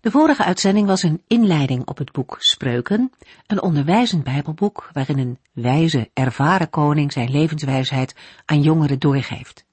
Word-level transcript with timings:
De 0.00 0.10
vorige 0.10 0.44
uitzending 0.44 0.86
was 0.86 1.02
een 1.02 1.22
inleiding 1.26 1.86
op 1.86 1.98
het 1.98 2.12
boek 2.12 2.36
Spreuken, 2.38 3.12
een 3.46 3.62
onderwijzend 3.62 4.24
Bijbelboek 4.24 4.90
waarin 4.92 5.18
een 5.18 5.38
wijze, 5.52 6.10
ervaren 6.14 6.70
koning 6.70 7.12
zijn 7.12 7.30
levenswijsheid 7.30 8.14
aan 8.44 8.62
jongeren 8.62 8.98
doorgeeft. 8.98 9.64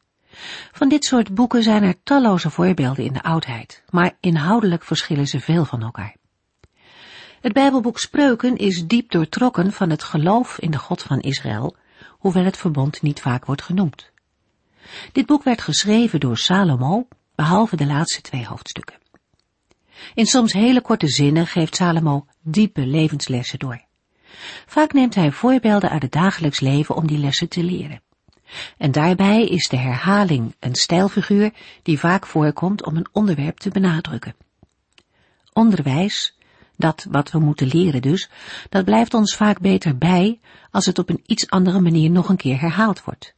Van 0.71 0.89
dit 0.89 1.05
soort 1.05 1.35
boeken 1.35 1.63
zijn 1.63 1.83
er 1.83 2.03
talloze 2.03 2.49
voorbeelden 2.49 3.05
in 3.05 3.13
de 3.13 3.23
oudheid, 3.23 3.83
maar 3.89 4.17
inhoudelijk 4.19 4.83
verschillen 4.83 5.27
ze 5.27 5.39
veel 5.39 5.65
van 5.65 5.81
elkaar. 5.81 6.15
Het 7.41 7.53
Bijbelboek 7.53 7.99
Spreuken 7.99 8.55
is 8.55 8.87
diep 8.87 9.11
doortrokken 9.11 9.71
van 9.71 9.89
het 9.89 10.03
geloof 10.03 10.59
in 10.59 10.71
de 10.71 10.77
God 10.77 11.01
van 11.01 11.19
Israël, 11.19 11.75
hoewel 12.09 12.43
het 12.43 12.57
verbond 12.57 13.01
niet 13.01 13.21
vaak 13.21 13.45
wordt 13.45 13.61
genoemd. 13.61 14.11
Dit 15.11 15.25
boek 15.25 15.43
werd 15.43 15.61
geschreven 15.61 16.19
door 16.19 16.37
Salomo, 16.37 17.07
behalve 17.35 17.75
de 17.75 17.85
laatste 17.85 18.21
twee 18.21 18.45
hoofdstukken. 18.45 19.06
In 20.13 20.25
soms 20.25 20.53
hele 20.53 20.81
korte 20.81 21.07
zinnen 21.07 21.47
geeft 21.47 21.75
Salomo 21.75 22.25
diepe 22.41 22.85
levenslessen 22.85 23.59
door. 23.59 23.85
Vaak 24.65 24.93
neemt 24.93 25.15
hij 25.15 25.31
voorbeelden 25.31 25.89
uit 25.89 26.01
het 26.01 26.11
dagelijks 26.11 26.59
leven 26.59 26.95
om 26.95 27.07
die 27.07 27.17
lessen 27.17 27.49
te 27.49 27.63
leren. 27.63 28.01
En 28.77 28.91
daarbij 28.91 29.45
is 29.45 29.67
de 29.67 29.77
herhaling 29.77 30.55
een 30.59 30.75
stijlfiguur 30.75 31.53
die 31.83 31.99
vaak 31.99 32.25
voorkomt 32.25 32.85
om 32.85 32.95
een 32.95 33.07
onderwerp 33.11 33.57
te 33.57 33.69
benadrukken. 33.69 34.35
Onderwijs, 35.53 36.37
dat 36.75 37.07
wat 37.09 37.31
we 37.31 37.39
moeten 37.39 37.67
leren 37.67 38.01
dus, 38.01 38.29
dat 38.69 38.85
blijft 38.85 39.13
ons 39.13 39.35
vaak 39.35 39.59
beter 39.59 39.97
bij 39.97 40.39
als 40.71 40.85
het 40.85 40.99
op 40.99 41.09
een 41.09 41.23
iets 41.25 41.49
andere 41.49 41.79
manier 41.79 42.09
nog 42.09 42.29
een 42.29 42.37
keer 42.37 42.59
herhaald 42.59 43.03
wordt. 43.03 43.35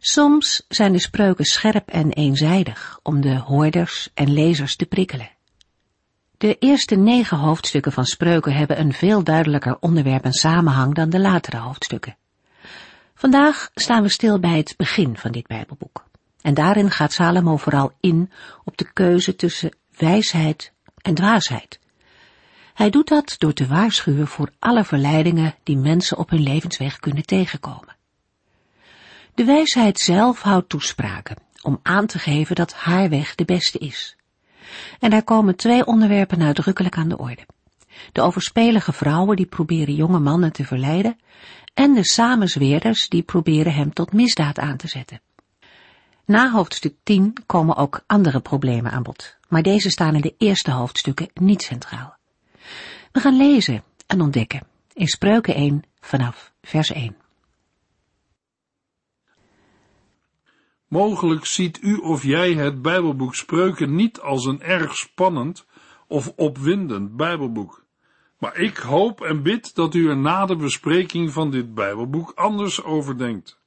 Soms 0.00 0.64
zijn 0.68 0.92
de 0.92 1.00
spreuken 1.00 1.44
scherp 1.44 1.88
en 1.88 2.12
eenzijdig 2.12 3.00
om 3.02 3.20
de 3.20 3.36
hoorders 3.36 4.08
en 4.14 4.32
lezers 4.32 4.76
te 4.76 4.86
prikkelen. 4.86 5.30
De 6.38 6.58
eerste 6.58 6.94
negen 6.94 7.38
hoofdstukken 7.38 7.92
van 7.92 8.04
spreuken 8.04 8.52
hebben 8.52 8.80
een 8.80 8.92
veel 8.92 9.24
duidelijker 9.24 9.76
onderwerp 9.80 10.24
en 10.24 10.32
samenhang 10.32 10.94
dan 10.94 11.10
de 11.10 11.20
latere 11.20 11.56
hoofdstukken. 11.56 12.16
Vandaag 13.14 13.70
staan 13.74 14.02
we 14.02 14.08
stil 14.08 14.38
bij 14.38 14.56
het 14.56 14.74
begin 14.76 15.16
van 15.16 15.32
dit 15.32 15.46
Bijbelboek. 15.46 16.04
En 16.40 16.54
daarin 16.54 16.90
gaat 16.90 17.12
Salomo 17.12 17.56
vooral 17.56 17.92
in 18.00 18.30
op 18.64 18.76
de 18.76 18.92
keuze 18.92 19.36
tussen 19.36 19.76
wijsheid 19.96 20.72
en 21.02 21.14
dwaasheid. 21.14 21.80
Hij 22.74 22.90
doet 22.90 23.08
dat 23.08 23.34
door 23.38 23.52
te 23.52 23.66
waarschuwen 23.66 24.26
voor 24.26 24.50
alle 24.58 24.84
verleidingen 24.84 25.54
die 25.62 25.76
mensen 25.76 26.18
op 26.18 26.30
hun 26.30 26.42
levensweg 26.42 26.98
kunnen 26.98 27.26
tegenkomen. 27.26 27.97
De 29.38 29.44
wijsheid 29.44 29.98
zelf 29.98 30.42
houdt 30.42 30.68
toespraken 30.68 31.36
om 31.62 31.80
aan 31.82 32.06
te 32.06 32.18
geven 32.18 32.54
dat 32.56 32.72
haar 32.72 33.08
weg 33.08 33.34
de 33.34 33.44
beste 33.44 33.78
is. 33.78 34.16
En 35.00 35.10
daar 35.10 35.22
komen 35.22 35.56
twee 35.56 35.86
onderwerpen 35.86 36.42
uitdrukkelijk 36.42 36.96
aan 36.96 37.08
de 37.08 37.18
orde. 37.18 37.46
De 38.12 38.20
overspelige 38.20 38.92
vrouwen 38.92 39.36
die 39.36 39.46
proberen 39.46 39.94
jonge 39.94 40.18
mannen 40.18 40.52
te 40.52 40.64
verleiden 40.64 41.18
en 41.74 41.94
de 41.94 42.04
samenzweerders 42.04 43.08
die 43.08 43.22
proberen 43.22 43.74
hem 43.74 43.92
tot 43.92 44.12
misdaad 44.12 44.58
aan 44.58 44.76
te 44.76 44.88
zetten. 44.88 45.20
Na 46.24 46.50
hoofdstuk 46.50 46.94
10 47.02 47.32
komen 47.46 47.76
ook 47.76 48.02
andere 48.06 48.40
problemen 48.40 48.92
aan 48.92 49.02
bod, 49.02 49.36
maar 49.48 49.62
deze 49.62 49.90
staan 49.90 50.14
in 50.14 50.20
de 50.20 50.34
eerste 50.38 50.70
hoofdstukken 50.70 51.30
niet 51.34 51.62
centraal. 51.62 52.16
We 53.12 53.20
gaan 53.20 53.36
lezen 53.36 53.82
en 54.06 54.20
ontdekken 54.20 54.66
in 54.92 55.06
Spreuken 55.06 55.54
1 55.54 55.82
vanaf 56.00 56.52
vers 56.62 56.92
1. 56.92 57.16
Mogelijk 60.88 61.46
ziet 61.46 61.82
u 61.82 61.96
of 61.96 62.22
jij 62.22 62.52
het 62.52 62.82
Bijbelboek 62.82 63.34
Spreuken 63.34 63.94
niet 63.94 64.20
als 64.20 64.44
een 64.44 64.62
erg 64.62 64.96
spannend 64.96 65.66
of 66.06 66.32
opwindend 66.36 67.16
Bijbelboek. 67.16 67.84
Maar 68.38 68.56
ik 68.56 68.76
hoop 68.76 69.20
en 69.20 69.42
bid 69.42 69.74
dat 69.74 69.94
u 69.94 70.08
er 70.08 70.16
na 70.16 70.46
de 70.46 70.56
bespreking 70.56 71.32
van 71.32 71.50
dit 71.50 71.74
Bijbelboek 71.74 72.32
anders 72.34 72.82
over 72.82 73.18
denkt. 73.18 73.60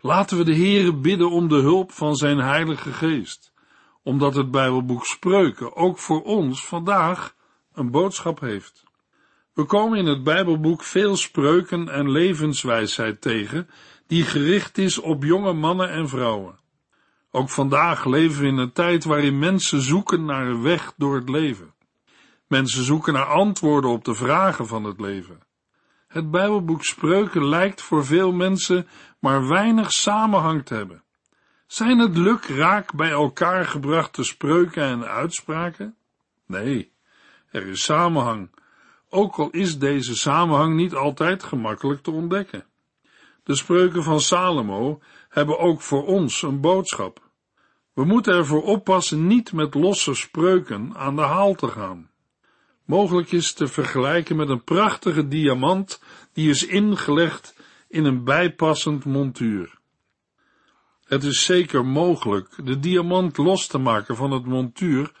Laten 0.00 0.36
we 0.36 0.44
de 0.44 0.54
Heere 0.54 0.94
bidden 0.94 1.30
om 1.30 1.48
de 1.48 1.60
hulp 1.60 1.92
van 1.92 2.14
zijn 2.14 2.38
Heilige 2.38 2.92
Geest, 2.92 3.52
omdat 4.02 4.34
het 4.34 4.50
Bijbelboek 4.50 5.06
Spreuken 5.06 5.76
ook 5.76 5.98
voor 5.98 6.22
ons 6.22 6.66
vandaag 6.66 7.34
een 7.72 7.90
boodschap 7.90 8.40
heeft. 8.40 8.84
We 9.54 9.64
komen 9.64 9.98
in 9.98 10.06
het 10.06 10.22
Bijbelboek 10.22 10.82
veel 10.82 11.16
spreuken 11.16 11.88
en 11.88 12.10
levenswijsheid 12.10 13.20
tegen 13.20 13.68
die 14.08 14.24
gericht 14.24 14.78
is 14.78 14.98
op 14.98 15.24
jonge 15.24 15.52
mannen 15.52 15.90
en 15.90 16.08
vrouwen. 16.08 16.58
Ook 17.30 17.50
vandaag 17.50 18.04
leven 18.04 18.40
we 18.40 18.46
in 18.46 18.56
een 18.56 18.72
tijd 18.72 19.04
waarin 19.04 19.38
mensen 19.38 19.80
zoeken 19.80 20.24
naar 20.24 20.46
een 20.46 20.62
weg 20.62 20.92
door 20.96 21.14
het 21.14 21.28
leven. 21.28 21.74
Mensen 22.46 22.84
zoeken 22.84 23.12
naar 23.12 23.24
antwoorden 23.24 23.90
op 23.90 24.04
de 24.04 24.14
vragen 24.14 24.66
van 24.66 24.84
het 24.84 25.00
leven. 25.00 25.40
Het 26.08 26.30
Bijbelboek 26.30 26.84
Spreuken 26.84 27.44
lijkt 27.44 27.82
voor 27.82 28.04
veel 28.04 28.32
mensen 28.32 28.88
maar 29.18 29.48
weinig 29.48 29.92
samenhang 29.92 30.64
te 30.64 30.74
hebben. 30.74 31.02
Zijn 31.66 31.98
het 31.98 32.16
lukraak 32.16 32.94
bij 32.94 33.10
elkaar 33.10 33.64
gebrachte 33.64 34.24
spreuken 34.24 34.82
en 34.82 35.04
uitspraken? 35.04 35.96
Nee, 36.46 36.92
er 37.50 37.66
is 37.66 37.82
samenhang, 37.82 38.50
ook 39.08 39.36
al 39.36 39.50
is 39.50 39.78
deze 39.78 40.16
samenhang 40.16 40.74
niet 40.74 40.94
altijd 40.94 41.42
gemakkelijk 41.42 42.02
te 42.02 42.10
ontdekken. 42.10 42.67
De 43.48 43.54
spreuken 43.54 44.02
van 44.02 44.20
Salomo 44.20 45.00
hebben 45.28 45.58
ook 45.58 45.80
voor 45.80 46.06
ons 46.06 46.42
een 46.42 46.60
boodschap. 46.60 47.30
We 47.94 48.04
moeten 48.04 48.34
ervoor 48.34 48.62
oppassen 48.62 49.26
niet 49.26 49.52
met 49.52 49.74
losse 49.74 50.14
spreuken 50.14 50.96
aan 50.96 51.16
de 51.16 51.22
haal 51.22 51.54
te 51.54 51.68
gaan. 51.68 52.10
Mogelijk 52.84 53.32
is 53.32 53.52
te 53.52 53.66
vergelijken 53.66 54.36
met 54.36 54.48
een 54.48 54.64
prachtige 54.64 55.28
diamant 55.28 56.02
die 56.32 56.50
is 56.50 56.66
ingelegd 56.66 57.54
in 57.88 58.04
een 58.04 58.24
bijpassend 58.24 59.04
montuur. 59.04 59.78
Het 61.04 61.24
is 61.24 61.44
zeker 61.44 61.86
mogelijk 61.86 62.48
de 62.64 62.78
diamant 62.78 63.36
los 63.36 63.66
te 63.66 63.78
maken 63.78 64.16
van 64.16 64.30
het 64.30 64.44
montuur 64.44 65.12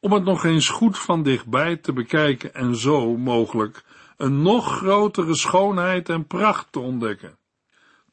om 0.00 0.12
het 0.12 0.24
nog 0.24 0.44
eens 0.44 0.68
goed 0.68 0.98
van 0.98 1.22
dichtbij 1.22 1.76
te 1.76 1.92
bekijken 1.92 2.54
en 2.54 2.76
zo 2.76 3.16
mogelijk 3.16 3.84
een 4.16 4.42
nog 4.42 4.76
grotere 4.76 5.34
schoonheid 5.34 6.08
en 6.08 6.26
pracht 6.26 6.72
te 6.72 6.78
ontdekken. 6.78 7.37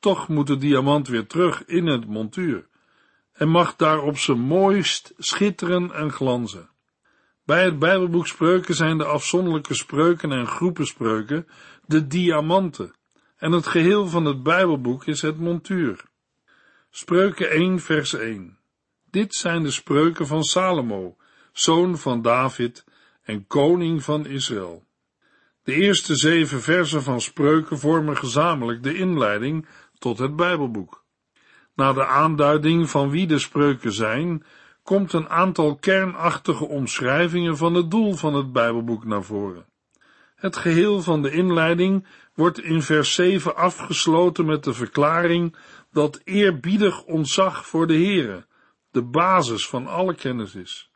Toch 0.05 0.27
moet 0.27 0.47
de 0.47 0.57
diamant 0.57 1.07
weer 1.07 1.27
terug 1.27 1.65
in 1.65 1.85
het 1.85 2.07
montuur 2.07 2.67
en 3.33 3.49
mag 3.49 3.75
daar 3.75 4.01
op 4.01 4.17
zijn 4.17 4.39
mooist 4.39 5.13
schitteren 5.17 5.91
en 5.91 6.11
glanzen. 6.11 6.69
Bij 7.43 7.63
het 7.63 7.79
Bijbelboek 7.79 8.27
Spreuken 8.27 8.75
zijn 8.75 8.97
de 8.97 9.05
afzonderlijke 9.05 9.73
spreuken 9.73 10.31
en 10.31 10.47
groepen 10.47 10.85
spreuken 10.87 11.47
de 11.85 12.07
diamanten 12.07 12.93
en 13.37 13.51
het 13.51 13.67
geheel 13.67 14.07
van 14.07 14.25
het 14.25 14.43
Bijbelboek 14.43 15.05
is 15.05 15.21
het 15.21 15.39
montuur. 15.39 16.03
Spreuken 16.89 17.49
1 17.49 17.79
vers 17.79 18.13
1 18.13 18.57
Dit 19.11 19.35
zijn 19.35 19.63
de 19.63 19.71
spreuken 19.71 20.27
van 20.27 20.43
Salomo, 20.43 21.17
zoon 21.51 21.97
van 21.97 22.21
David 22.21 22.85
en 23.23 23.47
koning 23.47 24.03
van 24.03 24.25
Israël. 24.25 24.83
De 25.63 25.73
eerste 25.73 26.15
zeven 26.15 26.61
versen 26.61 27.03
van 27.03 27.21
spreuken 27.21 27.79
vormen 27.79 28.17
gezamenlijk 28.17 28.83
de 28.83 28.97
inleiding 28.97 29.67
tot 29.99 30.17
het 30.17 30.35
Bijbelboek. 30.35 31.03
Na 31.75 31.93
de 31.93 32.05
aanduiding 32.05 32.89
van 32.89 33.09
wie 33.09 33.27
de 33.27 33.39
spreuken 33.39 33.91
zijn, 33.91 34.45
komt 34.83 35.13
een 35.13 35.29
aantal 35.29 35.75
kernachtige 35.75 36.67
omschrijvingen 36.67 37.57
van 37.57 37.73
het 37.73 37.91
doel 37.91 38.13
van 38.13 38.33
het 38.33 38.51
Bijbelboek 38.51 39.05
naar 39.05 39.23
voren. 39.23 39.65
Het 40.35 40.55
geheel 40.55 41.01
van 41.01 41.21
de 41.21 41.31
inleiding 41.31 42.07
wordt 42.33 42.61
in 42.61 42.81
vers 42.81 43.13
7 43.13 43.55
afgesloten 43.55 44.45
met 44.45 44.63
de 44.63 44.73
verklaring 44.73 45.55
dat 45.91 46.21
eerbiedig 46.23 47.03
ontzag 47.03 47.67
voor 47.67 47.87
de 47.87 47.93
Heere 47.93 48.45
de 48.95 49.03
basis 49.03 49.67
van 49.67 49.87
alle 49.87 50.15
kennis 50.15 50.55
is. 50.55 50.89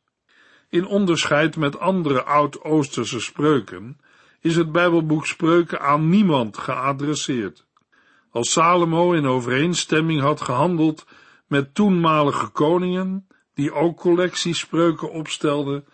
In 0.69 0.85
onderscheid 0.85 1.55
met 1.55 1.79
andere 1.79 2.23
oud-Oosterse 2.23 3.19
spreuken 3.19 3.99
is 4.39 4.55
het 4.55 4.71
Bijbelboek 4.71 5.25
Spreuken 5.25 5.81
aan 5.81 6.09
niemand 6.09 6.57
geadresseerd. 6.57 7.65
Als 8.31 8.51
Salomo 8.51 9.11
in 9.13 9.25
overeenstemming 9.25 10.21
had 10.21 10.41
gehandeld 10.41 11.05
met 11.47 11.75
toenmalige 11.75 12.47
koningen, 12.47 13.27
die 13.53 13.73
ook 13.73 13.97
collectiespreuken 13.97 15.11
opstelden, 15.11 15.85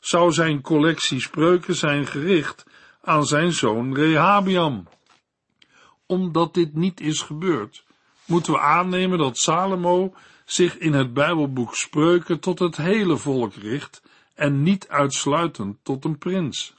zou 0.00 0.32
zijn 0.32 0.60
collectie 0.60 1.20
spreuken 1.20 1.74
zijn 1.74 2.06
gericht 2.06 2.66
aan 3.02 3.26
zijn 3.26 3.52
zoon 3.52 3.94
Rehabiam. 3.94 4.88
Omdat 6.06 6.54
dit 6.54 6.74
niet 6.74 7.00
is 7.00 7.22
gebeurd, 7.22 7.84
moeten 8.26 8.52
we 8.52 8.58
aannemen 8.58 9.18
dat 9.18 9.38
Salomo 9.38 10.14
zich 10.44 10.78
in 10.78 10.92
het 10.92 11.14
Bijbelboek 11.14 11.74
Spreuken 11.74 12.40
tot 12.40 12.58
het 12.58 12.76
hele 12.76 13.16
volk 13.16 13.54
richt 13.54 14.02
en 14.34 14.62
niet 14.62 14.88
uitsluitend 14.88 15.76
tot 15.82 16.04
een 16.04 16.18
prins. 16.18 16.74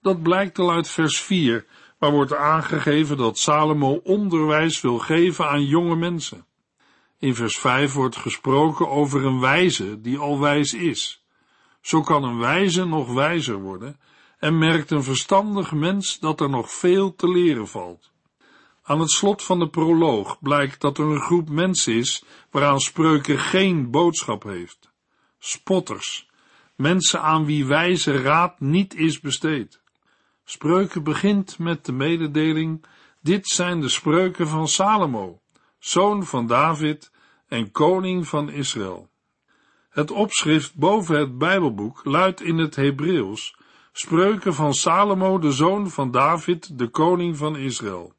Dat 0.00 0.22
blijkt 0.22 0.58
al 0.58 0.70
uit 0.70 0.88
vers 0.88 1.20
4, 1.20 1.66
waar 1.98 2.10
wordt 2.10 2.34
aangegeven 2.34 3.16
dat 3.16 3.38
Salomo 3.38 4.00
onderwijs 4.04 4.80
wil 4.80 4.98
geven 4.98 5.48
aan 5.48 5.64
jonge 5.64 5.96
mensen. 5.96 6.46
In 7.18 7.34
vers 7.34 7.58
5 7.58 7.92
wordt 7.92 8.16
gesproken 8.16 8.88
over 8.88 9.24
een 9.24 9.40
wijze 9.40 10.00
die 10.00 10.18
al 10.18 10.40
wijs 10.40 10.74
is. 10.74 11.24
Zo 11.80 12.00
kan 12.00 12.24
een 12.24 12.38
wijze 12.38 12.84
nog 12.84 13.12
wijzer 13.12 13.60
worden 13.60 14.00
en 14.38 14.58
merkt 14.58 14.90
een 14.90 15.02
verstandig 15.02 15.72
mens 15.72 16.18
dat 16.18 16.40
er 16.40 16.50
nog 16.50 16.72
veel 16.72 17.14
te 17.14 17.28
leren 17.28 17.68
valt. 17.68 18.10
Aan 18.82 19.00
het 19.00 19.10
slot 19.10 19.42
van 19.42 19.58
de 19.58 19.68
proloog 19.68 20.38
blijkt 20.40 20.80
dat 20.80 20.98
er 20.98 21.04
een 21.04 21.20
groep 21.20 21.48
mensen 21.48 21.94
is 21.94 22.24
waaraan 22.50 22.80
spreuken 22.80 23.38
geen 23.38 23.90
boodschap 23.90 24.42
heeft. 24.42 24.90
Spotters, 25.38 26.28
mensen 26.76 27.22
aan 27.22 27.44
wie 27.44 27.66
wijze 27.66 28.22
raad 28.22 28.60
niet 28.60 28.94
is 28.94 29.20
besteed. 29.20 29.80
Spreuken 30.50 31.02
begint 31.02 31.58
met 31.58 31.84
de 31.84 31.92
mededeling, 31.92 32.84
dit 33.20 33.46
zijn 33.46 33.80
de 33.80 33.88
spreuken 33.88 34.48
van 34.48 34.68
Salomo, 34.68 35.40
zoon 35.78 36.24
van 36.24 36.46
David 36.46 37.12
en 37.48 37.70
koning 37.70 38.28
van 38.28 38.50
Israël. 38.50 39.08
Het 39.90 40.10
opschrift 40.10 40.74
boven 40.74 41.18
het 41.18 41.38
Bijbelboek 41.38 42.00
luidt 42.04 42.40
in 42.40 42.58
het 42.58 42.76
Hebreeuws, 42.76 43.56
spreuken 43.92 44.54
van 44.54 44.74
Salomo, 44.74 45.38
de 45.38 45.52
zoon 45.52 45.90
van 45.90 46.10
David, 46.10 46.78
de 46.78 46.88
koning 46.88 47.36
van 47.36 47.56
Israël. 47.56 48.12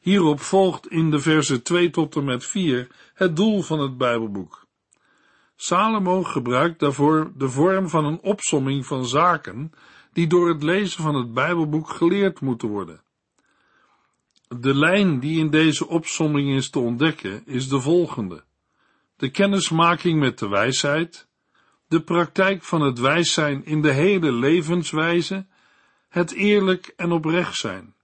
Hierop 0.00 0.40
volgt 0.40 0.88
in 0.88 1.10
de 1.10 1.18
versen 1.18 1.62
2 1.62 1.90
tot 1.90 2.16
en 2.16 2.24
met 2.24 2.44
4 2.44 2.90
het 3.14 3.36
doel 3.36 3.62
van 3.62 3.80
het 3.80 3.96
Bijbelboek. 3.96 4.66
Salomo 5.56 6.22
gebruikt 6.22 6.80
daarvoor 6.80 7.32
de 7.36 7.48
vorm 7.48 7.88
van 7.88 8.04
een 8.04 8.20
opsomming 8.20 8.86
van 8.86 9.06
zaken 9.06 9.72
die 10.14 10.26
door 10.26 10.48
het 10.48 10.62
lezen 10.62 11.02
van 11.02 11.14
het 11.14 11.34
Bijbelboek 11.34 11.90
geleerd 11.90 12.40
moeten 12.40 12.68
worden. 12.68 13.02
De 14.48 14.74
lijn 14.74 15.20
die 15.20 15.38
in 15.38 15.50
deze 15.50 15.88
opsomming 15.88 16.56
is 16.56 16.70
te 16.70 16.78
ontdekken 16.78 17.42
is 17.46 17.68
de 17.68 17.80
volgende. 17.80 18.44
De 19.16 19.30
kennismaking 19.30 20.20
met 20.20 20.38
de 20.38 20.48
wijsheid, 20.48 21.28
de 21.88 22.02
praktijk 22.02 22.62
van 22.62 22.80
het 22.80 22.98
wijs 22.98 23.32
zijn 23.32 23.64
in 23.64 23.82
de 23.82 23.92
hele 23.92 24.32
levenswijze, 24.32 25.46
het 26.08 26.32
eerlijk 26.32 26.92
en 26.96 27.12
oprecht 27.12 27.56
zijn. 27.56 27.94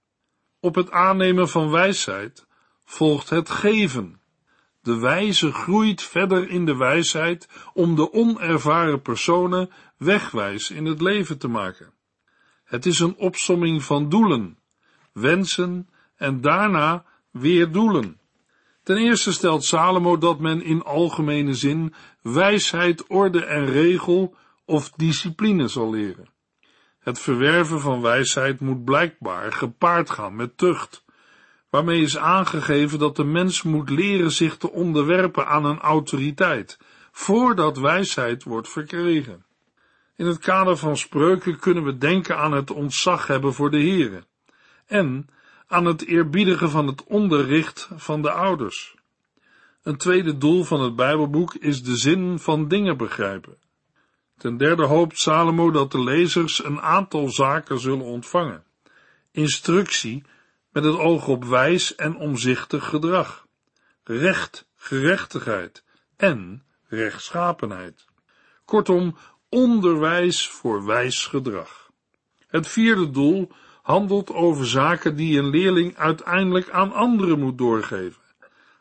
Op 0.59 0.75
het 0.75 0.91
aannemen 0.91 1.49
van 1.49 1.69
wijsheid 1.69 2.47
volgt 2.85 3.29
het 3.29 3.49
geven. 3.49 4.21
De 4.81 4.99
wijze 4.99 5.51
groeit 5.51 6.01
verder 6.01 6.49
in 6.49 6.65
de 6.65 6.75
wijsheid 6.75 7.49
om 7.73 7.95
de 7.95 8.13
onervaren 8.13 9.01
personen 9.01 9.69
wegwijs 9.97 10.71
in 10.71 10.85
het 10.85 11.01
leven 11.01 11.37
te 11.37 11.47
maken. 11.47 11.90
Het 12.71 12.85
is 12.85 12.99
een 12.99 13.15
opsomming 13.15 13.83
van 13.83 14.09
doelen, 14.09 14.57
wensen 15.13 15.89
en 16.15 16.41
daarna 16.41 17.05
weer 17.31 17.71
doelen. 17.71 18.19
Ten 18.83 18.97
eerste 18.97 19.31
stelt 19.31 19.63
Salomo 19.63 20.17
dat 20.17 20.39
men 20.39 20.61
in 20.63 20.83
algemene 20.83 21.53
zin 21.53 21.93
wijsheid, 22.21 23.07
orde 23.07 23.45
en 23.45 23.65
regel 23.65 24.35
of 24.65 24.89
discipline 24.89 25.67
zal 25.67 25.89
leren. 25.89 26.29
Het 26.99 27.19
verwerven 27.19 27.81
van 27.81 28.01
wijsheid 28.01 28.59
moet 28.59 28.83
blijkbaar 28.83 29.51
gepaard 29.51 30.09
gaan 30.09 30.35
met 30.35 30.57
tucht, 30.57 31.03
waarmee 31.69 32.01
is 32.01 32.17
aangegeven 32.17 32.99
dat 32.99 33.15
de 33.15 33.23
mens 33.23 33.63
moet 33.63 33.89
leren 33.89 34.31
zich 34.31 34.57
te 34.57 34.71
onderwerpen 34.71 35.47
aan 35.47 35.65
een 35.65 35.79
autoriteit, 35.79 36.77
voordat 37.11 37.77
wijsheid 37.77 38.43
wordt 38.43 38.69
verkregen. 38.69 39.45
In 40.15 40.25
het 40.25 40.39
kader 40.39 40.77
van 40.77 40.97
spreuken 40.97 41.59
kunnen 41.59 41.83
we 41.83 41.97
denken 41.97 42.37
aan 42.37 42.51
het 42.51 42.71
ontzag 42.71 43.27
hebben 43.27 43.53
voor 43.53 43.71
de 43.71 43.81
Here 43.81 44.23
en 44.85 45.27
aan 45.67 45.85
het 45.85 46.05
eerbiedigen 46.05 46.69
van 46.69 46.87
het 46.87 47.03
onderricht 47.03 47.89
van 47.95 48.21
de 48.21 48.31
ouders. 48.31 48.95
Een 49.83 49.97
tweede 49.97 50.37
doel 50.37 50.63
van 50.63 50.81
het 50.81 50.95
Bijbelboek 50.95 51.53
is 51.53 51.83
de 51.83 51.95
zin 51.95 52.39
van 52.39 52.67
dingen 52.67 52.97
begrijpen. 52.97 53.57
Ten 54.37 54.57
derde 54.57 54.83
hoopt 54.85 55.19
Salomo 55.19 55.71
dat 55.71 55.91
de 55.91 56.03
lezers 56.03 56.63
een 56.63 56.81
aantal 56.81 57.29
zaken 57.29 57.79
zullen 57.79 58.05
ontvangen. 58.05 58.63
Instructie 59.31 60.23
met 60.71 60.83
het 60.83 60.97
oog 60.97 61.27
op 61.27 61.43
wijs 61.43 61.95
en 61.95 62.15
omzichtig 62.15 62.85
gedrag, 62.85 63.47
recht, 64.03 64.67
gerechtigheid 64.75 65.83
en 66.17 66.63
rechtschapenheid. 66.87 68.05
Kortom, 68.65 69.17
onderwijs 69.51 70.47
voor 70.47 70.85
wijs 70.85 71.25
gedrag. 71.25 71.91
Het 72.47 72.67
vierde 72.67 73.09
doel 73.09 73.51
handelt 73.81 74.33
over 74.33 74.67
zaken 74.67 75.15
die 75.15 75.39
een 75.39 75.49
leerling 75.49 75.97
uiteindelijk 75.97 76.69
aan 76.69 76.93
anderen 76.93 77.39
moet 77.39 77.57
doorgeven. 77.57 78.21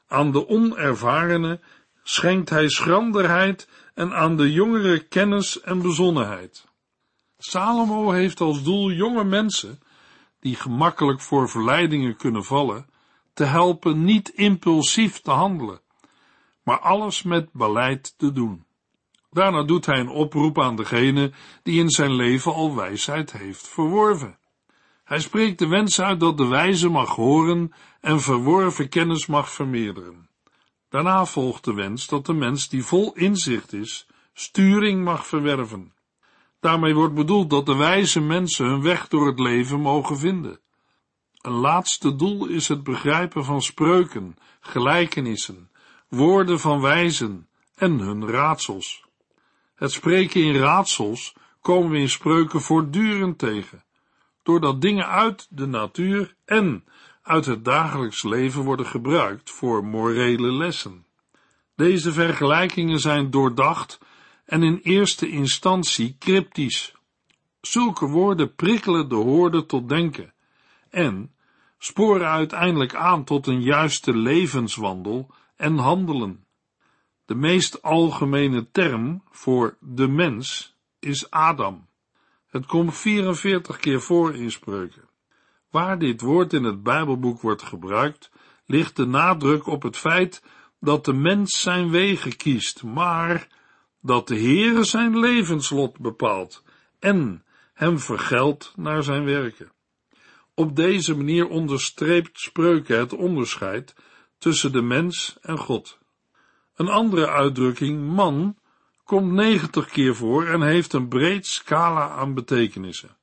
Aan 0.06 0.32
de 0.32 0.49
onervarene 0.49 1.61
schenkt 2.02 2.50
hij 2.50 2.69
schranderheid 2.69 3.69
en 3.94 4.12
aan 4.14 4.37
de 4.37 4.52
jongeren 4.52 5.08
kennis 5.08 5.61
en 5.61 5.82
bezonnenheid. 5.82 6.67
Salomo 7.38 8.11
heeft 8.11 8.40
als 8.40 8.62
doel 8.62 8.90
jonge 8.90 9.25
mensen, 9.25 9.81
die 10.40 10.55
gemakkelijk 10.55 11.20
voor 11.20 11.49
verleidingen 11.49 12.17
kunnen 12.17 12.44
vallen, 12.44 12.87
te 13.32 13.44
helpen 13.44 14.05
niet 14.05 14.28
impulsief 14.28 15.20
te 15.20 15.31
handelen, 15.31 15.81
maar 16.62 16.78
alles 16.78 17.22
met 17.22 17.52
beleid 17.52 18.19
te 18.19 18.32
doen. 18.32 18.64
Daarna 19.31 19.62
doet 19.62 19.87
hij 19.87 19.99
een 19.99 20.09
oproep 20.09 20.61
aan 20.61 20.77
degene 20.77 21.32
die 21.62 21.81
in 21.81 21.91
zijn 21.91 22.12
leven 22.12 22.55
al 22.55 22.75
wijsheid 22.75 23.32
heeft 23.32 23.69
verworven. 23.69 24.38
Hij 25.05 25.21
spreekt 25.21 25.59
de 25.59 25.69
wens 25.69 26.00
uit 26.00 26.21
dat 26.21 26.37
de 26.37 26.47
wijze 26.47 26.88
mag 26.88 27.15
horen 27.15 27.73
en 28.00 28.21
verworven 28.21 28.88
kennis 28.88 29.27
mag 29.27 29.50
vermeerderen. 29.50 30.29
Daarna 30.88 31.25
volgt 31.25 31.65
de 31.65 31.75
wens 31.75 32.06
dat 32.06 32.27
de 32.27 32.32
mens 32.32 32.69
die 32.69 32.85
vol 32.85 33.12
inzicht 33.15 33.73
is, 33.73 34.06
sturing 34.32 35.05
mag 35.05 35.27
verwerven. 35.27 35.93
Daarmee 36.61 36.94
wordt 36.94 37.15
bedoeld 37.15 37.50
dat 37.50 37.67
de 37.67 37.77
wijze 37.77 38.21
mensen 38.21 38.67
hun 38.67 38.82
weg 38.82 39.09
door 39.09 39.27
het 39.27 39.39
leven 39.39 39.81
mogen 39.81 40.19
vinden. 40.19 40.60
Een 41.41 41.53
laatste 41.53 42.17
doel 42.17 42.46
is 42.46 42.69
het 42.69 42.82
begrijpen 42.82 43.44
van 43.44 43.63
spreuken, 43.63 44.37
gelijkenissen, 44.60 45.70
woorden 46.08 46.60
van 46.60 46.81
wijzen 46.81 47.49
en 47.75 47.99
hun 47.99 48.27
raadsels. 48.29 49.08
Het 49.81 49.93
spreken 49.93 50.43
in 50.43 50.56
raadsels 50.56 51.34
komen 51.60 51.91
we 51.91 51.99
in 51.99 52.08
spreuken 52.08 52.60
voortdurend 52.60 53.39
tegen, 53.39 53.84
doordat 54.43 54.81
dingen 54.81 55.06
uit 55.06 55.46
de 55.51 55.67
natuur 55.67 56.34
en 56.44 56.84
uit 57.22 57.46
het 57.46 57.65
dagelijks 57.65 58.22
leven 58.22 58.63
worden 58.63 58.87
gebruikt 58.87 59.51
voor 59.51 59.84
morele 59.84 60.53
lessen. 60.53 61.06
Deze 61.77 62.13
vergelijkingen 62.13 62.99
zijn 62.99 63.31
doordacht 63.31 63.99
en 64.44 64.63
in 64.63 64.81
eerste 64.82 65.29
instantie 65.29 66.17
cryptisch. 66.19 66.94
Zulke 67.60 68.06
woorden 68.06 68.55
prikkelen 68.55 69.08
de 69.08 69.15
hoorde 69.15 69.67
tot 69.67 69.89
denken 69.89 70.32
en 70.91 71.34
sporen 71.79 72.29
uiteindelijk 72.29 72.94
aan 72.94 73.25
tot 73.25 73.46
een 73.46 73.63
juiste 73.63 74.17
levenswandel 74.17 75.31
en 75.56 75.77
handelen. 75.79 76.44
De 77.31 77.37
meest 77.37 77.82
algemene 77.82 78.70
term 78.70 79.22
voor 79.31 79.77
de 79.81 80.08
mens 80.08 80.77
is 80.99 81.31
Adam. 81.31 81.89
Het 82.46 82.67
komt 82.67 82.96
44 82.96 83.77
keer 83.77 84.01
voor 84.01 84.34
in 84.34 84.51
spreuken. 84.51 85.08
Waar 85.70 85.99
dit 85.99 86.20
woord 86.20 86.53
in 86.53 86.65
het 86.65 86.82
Bijbelboek 86.82 87.41
wordt 87.41 87.63
gebruikt, 87.63 88.31
ligt 88.67 88.96
de 88.96 89.06
nadruk 89.06 89.67
op 89.67 89.82
het 89.82 89.96
feit 89.96 90.43
dat 90.81 91.05
de 91.05 91.13
mens 91.13 91.60
zijn 91.60 91.91
wegen 91.91 92.37
kiest, 92.37 92.82
maar 92.82 93.49
dat 94.01 94.29
de 94.29 94.39
Heere 94.39 94.84
zijn 94.84 95.19
levenslot 95.19 95.99
bepaalt 95.99 96.65
en 96.99 97.44
hem 97.75 97.99
vergeldt 97.99 98.72
naar 98.77 99.03
zijn 99.03 99.25
werken. 99.25 99.72
Op 100.55 100.77
deze 100.77 101.17
manier 101.17 101.49
onderstreept 101.49 102.41
spreuken 102.41 102.99
het 102.99 103.13
onderscheid 103.13 103.94
tussen 104.39 104.72
de 104.72 104.82
mens 104.82 105.37
en 105.41 105.58
God. 105.58 105.99
Een 106.81 106.89
andere 106.89 107.29
uitdrukking, 107.29 108.08
man, 108.15 108.56
komt 109.05 109.32
90 109.32 109.87
keer 109.87 110.15
voor 110.15 110.46
en 110.46 110.63
heeft 110.63 110.93
een 110.93 111.08
breed 111.08 111.46
scala 111.46 112.08
aan 112.08 112.34
betekenissen. 112.34 113.17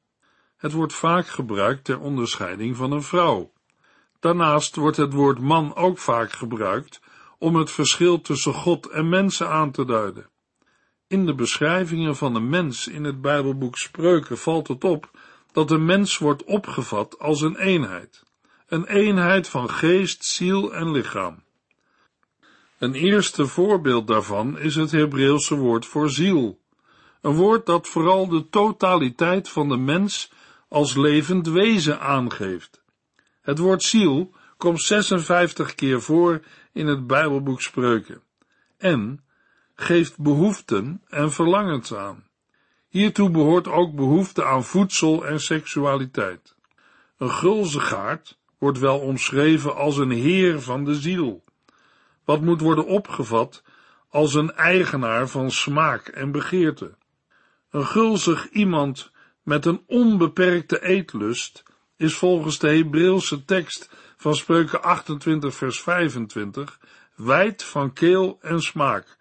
Het 0.57 0.71
wordt 0.71 0.93
vaak 0.93 1.27
gebruikt 1.27 1.83
ter 1.83 1.99
onderscheiding 1.99 2.75
van 2.75 2.91
een 2.91 3.03
vrouw. 3.03 3.51
Daarnaast 4.19 4.75
wordt 4.75 4.97
het 4.97 5.13
woord 5.13 5.39
man 5.39 5.75
ook 5.75 5.97
vaak 5.97 6.31
gebruikt 6.31 7.01
om 7.37 7.55
het 7.55 7.71
verschil 7.71 8.21
tussen 8.21 8.53
God 8.53 8.89
en 8.89 9.09
mensen 9.09 9.49
aan 9.49 9.71
te 9.71 9.85
duiden. 9.85 10.29
In 11.07 11.25
de 11.25 11.35
beschrijvingen 11.35 12.15
van 12.15 12.33
de 12.33 12.41
mens 12.41 12.87
in 12.87 13.03
het 13.03 13.21
Bijbelboek 13.21 13.77
Spreuken 13.77 14.37
valt 14.37 14.67
het 14.67 14.83
op 14.83 15.11
dat 15.51 15.67
de 15.67 15.77
mens 15.77 16.17
wordt 16.17 16.43
opgevat 16.43 17.19
als 17.19 17.41
een 17.41 17.57
eenheid, 17.57 18.23
een 18.67 18.85
eenheid 18.85 19.49
van 19.49 19.69
geest, 19.69 20.25
ziel 20.25 20.73
en 20.73 20.91
lichaam. 20.91 21.45
Een 22.77 22.93
eerste 22.93 23.47
voorbeeld 23.47 24.07
daarvan 24.07 24.59
is 24.59 24.75
het 24.75 24.91
Hebreeuwse 24.91 25.55
woord 25.55 25.85
voor 25.85 26.09
ziel, 26.09 26.59
een 27.21 27.35
woord 27.35 27.65
dat 27.65 27.87
vooral 27.87 28.27
de 28.27 28.49
totaliteit 28.49 29.49
van 29.49 29.69
de 29.69 29.77
mens 29.77 30.31
als 30.67 30.95
levend 30.95 31.47
wezen 31.47 31.99
aangeeft. 31.99 32.81
Het 33.41 33.57
woord 33.57 33.83
ziel 33.83 34.31
komt 34.57 34.81
56 34.81 35.75
keer 35.75 36.01
voor 36.01 36.41
in 36.73 36.87
het 36.87 37.07
Bijbelboek 37.07 37.61
Spreuken 37.61 38.21
en 38.77 39.23
geeft 39.75 40.17
behoeften 40.17 41.01
en 41.07 41.31
verlangens 41.31 41.93
aan. 41.93 42.27
Hiertoe 42.87 43.29
behoort 43.29 43.67
ook 43.67 43.95
behoefte 43.95 44.45
aan 44.45 44.63
voedsel 44.63 45.25
en 45.25 45.39
seksualiteit. 45.39 46.55
Een 47.17 47.31
gulzigaard 47.31 48.37
wordt 48.57 48.79
wel 48.79 48.99
omschreven 48.99 49.75
als 49.75 49.97
een 49.97 50.11
heer 50.11 50.61
van 50.61 50.85
de 50.85 50.95
ziel, 50.95 51.43
wat 52.27 52.41
moet 52.41 52.61
worden 52.61 52.85
opgevat 52.85 53.63
als 54.09 54.33
een 54.33 54.53
eigenaar 54.53 55.27
van 55.27 55.51
smaak 55.51 56.07
en 56.07 56.31
begeerte. 56.31 56.95
Een 57.69 57.85
gulzig 57.85 58.49
iemand 58.49 59.11
met 59.43 59.65
een 59.65 59.83
onbeperkte 59.85 60.83
eetlust 60.83 61.63
is 61.97 62.15
volgens 62.15 62.59
de 62.59 62.69
Hebreeuwse 62.69 63.45
tekst 63.45 63.89
van 64.17 64.35
Spreuken 64.35 64.83
28 64.83 65.55
vers 65.55 65.81
25 65.81 66.79
wijd 67.15 67.63
van 67.63 67.93
keel 67.93 68.37
en 68.41 68.61
smaak, 68.61 69.17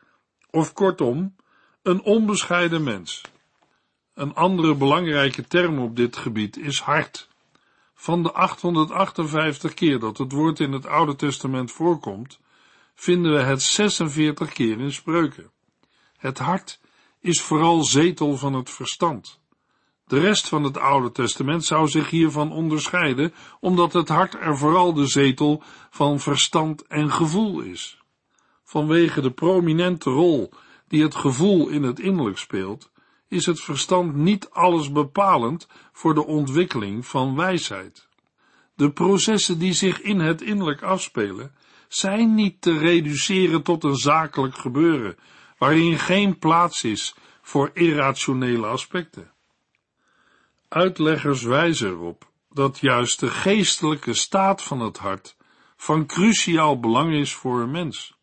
of 0.50 0.72
kortom, 0.72 1.36
een 1.82 2.02
onbescheiden 2.02 2.82
mens. 2.82 3.22
Een 4.14 4.34
andere 4.34 4.75
belangrijke 4.75 5.46
term 5.46 5.78
op 5.78 5.96
dit 5.96 6.16
gebied 6.16 6.56
is 6.56 6.80
hart. 6.80 7.28
Van 7.94 8.22
de 8.22 8.32
858 8.32 9.75
keer 9.75 9.98
dat 9.98 10.18
het 10.18 10.32
woord 10.32 10.60
in 10.60 10.72
het 10.72 10.86
Oude 10.86 11.16
Testament 11.16 11.72
voorkomt, 11.72 12.38
vinden 12.97 13.33
we 13.33 13.41
het 13.41 13.62
46 13.62 14.53
keer 14.53 14.81
in 14.81 14.93
spreuken. 14.93 15.50
Het 16.17 16.38
hart 16.38 16.81
is 17.21 17.43
vooral 17.43 17.85
zetel 17.85 18.37
van 18.37 18.55
het 18.55 18.71
verstand. 18.71 19.41
De 20.07 20.21
rest 20.21 20.49
van 20.49 20.65
het 20.65 20.79
Oude 20.79 21.12
Testament 21.12 21.65
zou 21.65 21.88
zich 21.88 22.11
hiervan 22.11 22.53
onderscheiden, 22.53 23.35
omdat 23.61 23.93
het 23.93 24.09
hart 24.09 24.35
er 24.35 24.59
vooral 24.59 24.93
de 24.93 25.07
zetel 25.07 25.62
van 25.91 26.21
verstand 26.21 26.87
en 26.87 27.11
gevoel 27.11 27.61
is. 27.61 27.99
Vanwege 28.65 29.21
de 29.21 29.31
prominente 29.31 30.11
rol 30.11 30.53
die 30.88 31.03
het 31.03 31.15
gevoel 31.15 31.69
in 31.69 31.83
het 31.83 31.99
innerlijk 31.99 32.38
speelt, 32.38 32.91
is 33.29 33.47
het 33.47 33.61
verstand 33.61 34.15
niet 34.15 34.50
alles 34.50 34.93
bepalend 34.93 35.69
voor 35.93 36.15
de 36.15 36.26
ontwikkeling 36.26 37.07
van 37.07 37.37
wijsheid. 37.37 38.09
De 38.75 38.91
processen 38.93 39.59
die 39.59 39.73
zich 39.73 40.00
in 40.00 40.21
het 40.21 40.43
innerlijk 40.43 40.83
afspelen, 40.83 41.55
zijn 41.97 42.35
niet 42.35 42.61
te 42.61 42.79
reduceren 42.79 43.62
tot 43.62 43.85
een 43.85 43.97
zakelijk 43.97 44.57
gebeuren, 44.57 45.17
waarin 45.59 45.99
geen 45.99 46.38
plaats 46.38 46.85
is 46.85 47.15
voor 47.43 47.71
irrationele 47.73 48.67
aspecten. 48.67 49.33
Uitleggers 50.69 51.43
wijzen 51.43 51.88
erop 51.88 52.31
dat 52.50 52.79
juist 52.79 53.21
de 53.21 53.31
geestelijke 53.31 54.15
staat 54.15 54.62
van 54.62 54.81
het 54.81 54.99
hart 54.99 55.37
van 55.76 56.07
cruciaal 56.07 56.81
belang 56.81 57.12
is 57.12 57.35
voor 57.35 57.61
een 57.61 57.71
mens. 57.71 58.17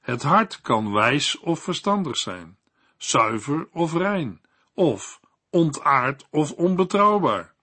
Het 0.00 0.22
hart 0.22 0.60
kan 0.60 0.92
wijs 0.92 1.38
of 1.38 1.62
verstandig 1.62 2.16
zijn, 2.16 2.58
zuiver 2.96 3.68
of 3.72 3.92
rein, 3.92 4.40
of 4.74 5.20
ontaard 5.50 6.26
of 6.30 6.52
onbetrouwbaar. 6.52 7.54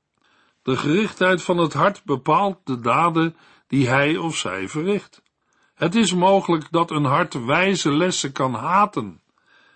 De 0.62 0.78
gerichtheid 0.78 1.42
van 1.42 1.58
het 1.58 1.74
hart 1.74 2.04
bepaalt 2.04 2.60
de 2.64 2.80
daden 2.80 3.36
die 3.68 3.88
hij 3.88 4.18
of 4.18 4.38
zij 4.38 4.70
verricht. 4.70 5.23
Het 5.84 5.96
is 5.96 6.14
mogelijk 6.14 6.72
dat 6.72 6.92
een 6.92 7.06
hart 7.06 7.46
wijze 7.46 7.94
lessen 7.94 8.32
kan 8.32 8.54
haten 8.54 9.22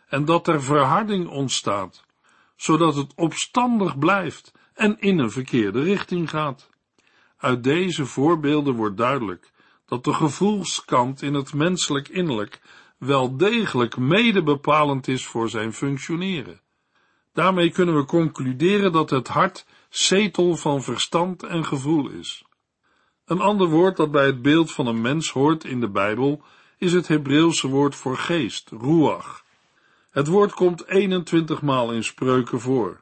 en 0.07 0.25
dat 0.25 0.47
er 0.47 0.63
verharding 0.63 1.27
ontstaat, 1.27 2.03
zodat 2.55 2.95
het 2.95 3.13
opstandig 3.15 3.97
blijft 3.97 4.51
en 4.73 4.99
in 4.99 5.19
een 5.19 5.31
verkeerde 5.31 5.81
richting 5.81 6.29
gaat. 6.29 6.69
Uit 7.37 7.63
deze 7.63 8.05
voorbeelden 8.05 8.73
wordt 8.75 8.97
duidelijk 8.97 9.51
dat 9.85 10.03
de 10.03 10.13
gevoelskant 10.13 11.21
in 11.21 11.33
het 11.33 11.53
menselijk 11.53 12.07
innerlijk 12.07 12.61
wel 12.97 13.37
degelijk 13.37 13.97
mede 13.97 14.43
bepalend 14.43 15.07
is 15.07 15.25
voor 15.25 15.49
zijn 15.49 15.73
functioneren. 15.73 16.61
Daarmee 17.33 17.71
kunnen 17.71 17.95
we 17.95 18.05
concluderen 18.05 18.91
dat 18.91 19.09
het 19.09 19.27
hart 19.27 19.65
zetel 19.89 20.55
van 20.55 20.83
verstand 20.83 21.43
en 21.43 21.65
gevoel 21.65 22.09
is. 22.09 22.46
Een 23.27 23.41
ander 23.41 23.67
woord 23.67 23.97
dat 23.97 24.11
bij 24.11 24.25
het 24.25 24.41
beeld 24.41 24.71
van 24.71 24.87
een 24.87 25.01
mens 25.01 25.31
hoort 25.31 25.63
in 25.63 25.79
de 25.79 25.89
Bijbel 25.89 26.41
is 26.77 26.93
het 26.93 27.07
Hebreeuwse 27.07 27.67
woord 27.67 27.95
voor 27.95 28.17
geest, 28.17 28.69
ruach. 28.69 29.43
Het 30.11 30.27
woord 30.27 30.53
komt 30.53 30.87
21 30.87 31.61
maal 31.61 31.91
in 31.91 32.03
spreuken 32.03 32.59
voor. 32.59 33.01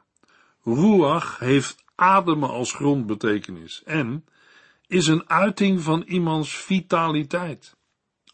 Ruach 0.64 1.38
heeft 1.38 1.84
ademen 1.94 2.48
als 2.48 2.72
grondbetekenis 2.72 3.82
en 3.84 4.24
is 4.86 5.06
een 5.06 5.30
uiting 5.30 5.80
van 5.80 6.02
iemands 6.06 6.56
vitaliteit. 6.56 7.76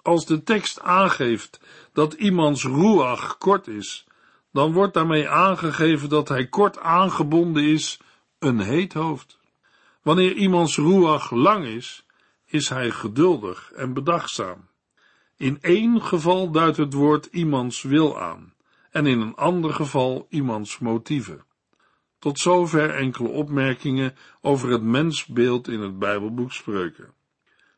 Als 0.02 0.26
de 0.26 0.42
tekst 0.42 0.80
aangeeft 0.80 1.60
dat 1.92 2.12
iemands 2.12 2.64
ruach 2.64 3.38
kort 3.38 3.66
is, 3.66 4.06
dan 4.52 4.72
wordt 4.72 4.94
daarmee 4.94 5.28
aangegeven 5.28 6.08
dat 6.08 6.28
hij 6.28 6.46
kort 6.46 6.78
aangebonden 6.78 7.62
is, 7.62 8.00
een 8.38 8.60
heet 8.60 8.92
hoofd. 8.92 9.40
Wanneer 10.02 10.32
iemands 10.32 10.76
ruach 10.76 11.30
lang 11.30 11.64
is, 11.64 12.06
is 12.46 12.68
hij 12.68 12.90
geduldig 12.90 13.72
en 13.72 13.92
bedachtzaam. 13.92 14.68
In 15.36 15.58
één 15.60 16.02
geval 16.02 16.50
duidt 16.50 16.76
het 16.76 16.92
woord 16.92 17.26
iemands 17.26 17.82
wil 17.82 18.20
aan, 18.20 18.54
en 18.90 19.06
in 19.06 19.20
een 19.20 19.34
ander 19.34 19.72
geval 19.72 20.26
iemands 20.30 20.78
motieven. 20.78 21.44
Tot 22.18 22.38
zover 22.38 22.90
enkele 22.90 23.28
opmerkingen 23.28 24.14
over 24.40 24.70
het 24.70 24.82
mensbeeld 24.82 25.68
in 25.68 25.80
het 25.80 25.98
Bijbelboek 25.98 26.52
Spreuken. 26.52 27.12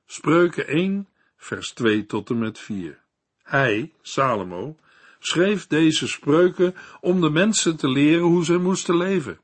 Spreuken 0.06 0.66
1, 0.66 1.08
vers 1.36 1.72
2 1.72 2.06
tot 2.06 2.30
en 2.30 2.38
met 2.38 2.58
4. 2.58 3.02
Hij, 3.42 3.92
Salomo, 4.02 4.76
schreef 5.18 5.66
deze 5.66 6.08
spreuken 6.08 6.74
om 7.00 7.20
de 7.20 7.30
mensen 7.30 7.76
te 7.76 7.88
leren 7.88 8.24
hoe 8.24 8.44
ze 8.44 8.58
moesten 8.58 8.96
leven, 8.96 9.40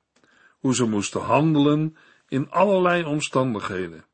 hoe 0.59 0.75
ze 0.75 0.85
moesten 0.85 1.21
handelen 1.21 1.97
in 2.31 2.51
allerlei 2.51 3.05
omstandigheden. 3.05 4.05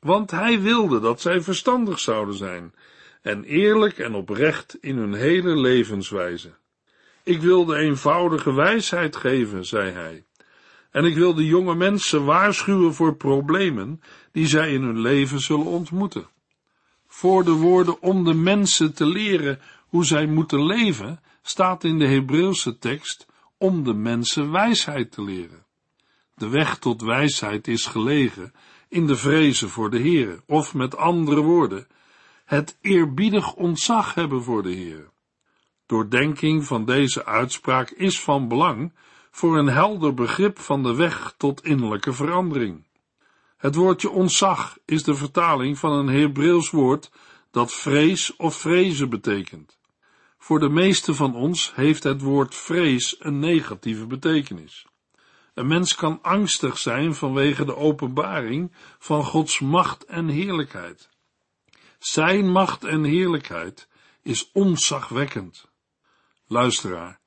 Want 0.00 0.30
hij 0.30 0.60
wilde 0.60 1.00
dat 1.00 1.20
zij 1.20 1.40
verstandig 1.40 2.00
zouden 2.00 2.34
zijn 2.34 2.74
en 3.22 3.44
eerlijk 3.44 3.98
en 3.98 4.14
oprecht 4.14 4.76
in 4.80 4.96
hun 4.96 5.14
hele 5.14 5.56
levenswijze. 5.56 6.54
Ik 7.22 7.40
wil 7.40 7.64
de 7.64 7.76
eenvoudige 7.76 8.52
wijsheid 8.52 9.16
geven, 9.16 9.64
zei 9.64 9.90
hij. 9.90 10.24
En 10.90 11.04
ik 11.04 11.14
wil 11.14 11.34
de 11.34 11.46
jonge 11.46 11.74
mensen 11.74 12.24
waarschuwen 12.24 12.94
voor 12.94 13.16
problemen 13.16 14.00
die 14.32 14.46
zij 14.46 14.72
in 14.72 14.82
hun 14.82 15.00
leven 15.00 15.40
zullen 15.40 15.66
ontmoeten. 15.66 16.26
Voor 17.06 17.44
de 17.44 17.52
woorden 17.52 18.02
om 18.02 18.24
de 18.24 18.34
mensen 18.34 18.94
te 18.94 19.06
leren 19.06 19.60
hoe 19.88 20.04
zij 20.04 20.26
moeten 20.26 20.66
leven, 20.66 21.20
staat 21.42 21.84
in 21.84 21.98
de 21.98 22.06
Hebreeuwse 22.06 22.78
tekst 22.78 23.26
om 23.58 23.84
de 23.84 23.94
mensen 23.94 24.50
wijsheid 24.50 25.12
te 25.12 25.22
leren. 25.22 25.64
De 26.34 26.48
weg 26.48 26.78
tot 26.78 27.02
wijsheid 27.02 27.68
is 27.68 27.86
gelegen 27.86 28.52
in 28.88 29.06
de 29.06 29.16
vrezen 29.16 29.68
voor 29.68 29.90
de 29.90 29.98
Heer, 29.98 30.42
of 30.46 30.74
met 30.74 30.96
andere 30.96 31.40
woorden, 31.40 31.86
het 32.44 32.78
eerbiedig 32.80 33.54
ontzag 33.54 34.14
hebben 34.14 34.42
voor 34.42 34.62
de 34.62 34.72
Heer. 34.72 35.10
Doordenking 35.86 36.64
van 36.64 36.84
deze 36.84 37.24
uitspraak 37.24 37.90
is 37.90 38.20
van 38.20 38.48
belang 38.48 38.92
voor 39.30 39.58
een 39.58 39.66
helder 39.66 40.14
begrip 40.14 40.58
van 40.58 40.82
de 40.82 40.94
weg 40.94 41.34
tot 41.36 41.64
innerlijke 41.64 42.12
verandering. 42.12 42.86
Het 43.56 43.74
woordje 43.74 44.10
ontzag 44.10 44.78
is 44.84 45.02
de 45.02 45.14
vertaling 45.14 45.78
van 45.78 45.92
een 45.92 46.08
Hebreeuws 46.08 46.70
woord 46.70 47.10
dat 47.50 47.72
vrees 47.72 48.36
of 48.36 48.56
vrezen 48.56 49.10
betekent. 49.10 49.78
Voor 50.38 50.58
de 50.58 50.68
meeste 50.68 51.14
van 51.14 51.34
ons 51.34 51.74
heeft 51.74 52.02
het 52.02 52.20
woord 52.20 52.54
vrees 52.54 53.16
een 53.18 53.38
negatieve 53.38 54.06
betekenis. 54.06 54.86
Een 55.54 55.66
mens 55.66 55.94
kan 55.94 56.22
angstig 56.22 56.78
zijn 56.78 57.14
vanwege 57.14 57.64
de 57.64 57.76
openbaring 57.76 58.72
van 58.98 59.24
Gods 59.24 59.60
macht 59.60 60.04
en 60.04 60.28
heerlijkheid. 60.28 61.08
Zijn 61.98 62.50
macht 62.50 62.84
en 62.84 63.04
heerlijkheid 63.04 63.88
is 64.22 64.50
onzagwekkend. 64.52 65.68
Luisteraar, 66.46 67.20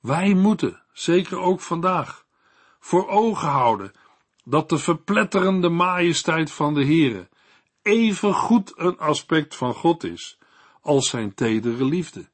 wij 0.00 0.34
moeten, 0.34 0.82
zeker 0.92 1.38
ook 1.38 1.60
vandaag, 1.60 2.26
voor 2.78 3.08
ogen 3.08 3.48
houden 3.48 3.92
dat 4.44 4.68
de 4.68 4.78
verpletterende 4.78 5.68
majesteit 5.68 6.50
van 6.52 6.74
de 6.74 6.84
Heere 6.84 7.28
even 7.82 8.34
goed 8.34 8.72
een 8.76 8.98
aspect 8.98 9.56
van 9.56 9.74
God 9.74 10.04
is 10.04 10.38
als 10.80 11.08
zijn 11.08 11.34
tedere 11.34 11.84
liefde. 11.84 12.28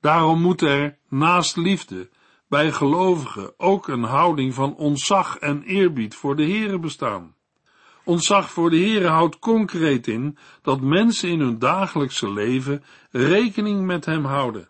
Daarom 0.00 0.40
moet 0.40 0.60
er, 0.60 0.98
naast 1.08 1.56
liefde, 1.56 2.08
bij 2.48 2.72
gelovigen 2.72 3.54
ook 3.56 3.88
een 3.88 4.02
houding 4.02 4.54
van 4.54 4.76
ontzag 4.76 5.38
en 5.38 5.62
eerbied 5.62 6.14
voor 6.14 6.36
de 6.36 6.46
Here 6.46 6.78
bestaan. 6.78 7.34
Ontzag 8.04 8.50
voor 8.50 8.70
de 8.70 8.78
Here 8.78 9.08
houdt 9.08 9.38
concreet 9.38 10.06
in 10.06 10.38
dat 10.62 10.80
mensen 10.80 11.28
in 11.28 11.40
hun 11.40 11.58
dagelijkse 11.58 12.32
leven 12.32 12.84
rekening 13.10 13.86
met 13.86 14.04
Hem 14.04 14.24
houden. 14.24 14.68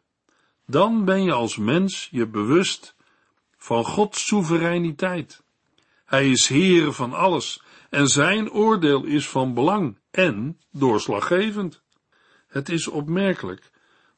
Dan 0.67 1.05
ben 1.05 1.23
je 1.23 1.33
als 1.33 1.57
mens 1.57 2.09
je 2.11 2.27
bewust 2.27 2.95
van 3.57 3.85
Gods 3.85 4.27
soevereiniteit. 4.27 5.45
Hij 6.05 6.31
is 6.31 6.49
Heer 6.49 6.93
van 6.93 7.13
alles 7.13 7.63
en 7.91 8.07
zijn 8.07 8.51
oordeel 8.51 9.05
is 9.05 9.29
van 9.29 9.55
belang 9.55 9.99
en 10.11 10.61
doorslaggevend. 10.73 11.83
Het 12.49 12.69
is 12.69 12.89
opmerkelijk 12.89 13.71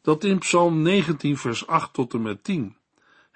dat 0.03 0.25
in 0.25 0.39
Psalm 0.39 0.83
19 0.83 1.37
vers 1.37 1.67
8 1.67 1.93
tot 1.93 2.15
en 2.15 2.23
met 2.23 2.45
10 2.45 2.78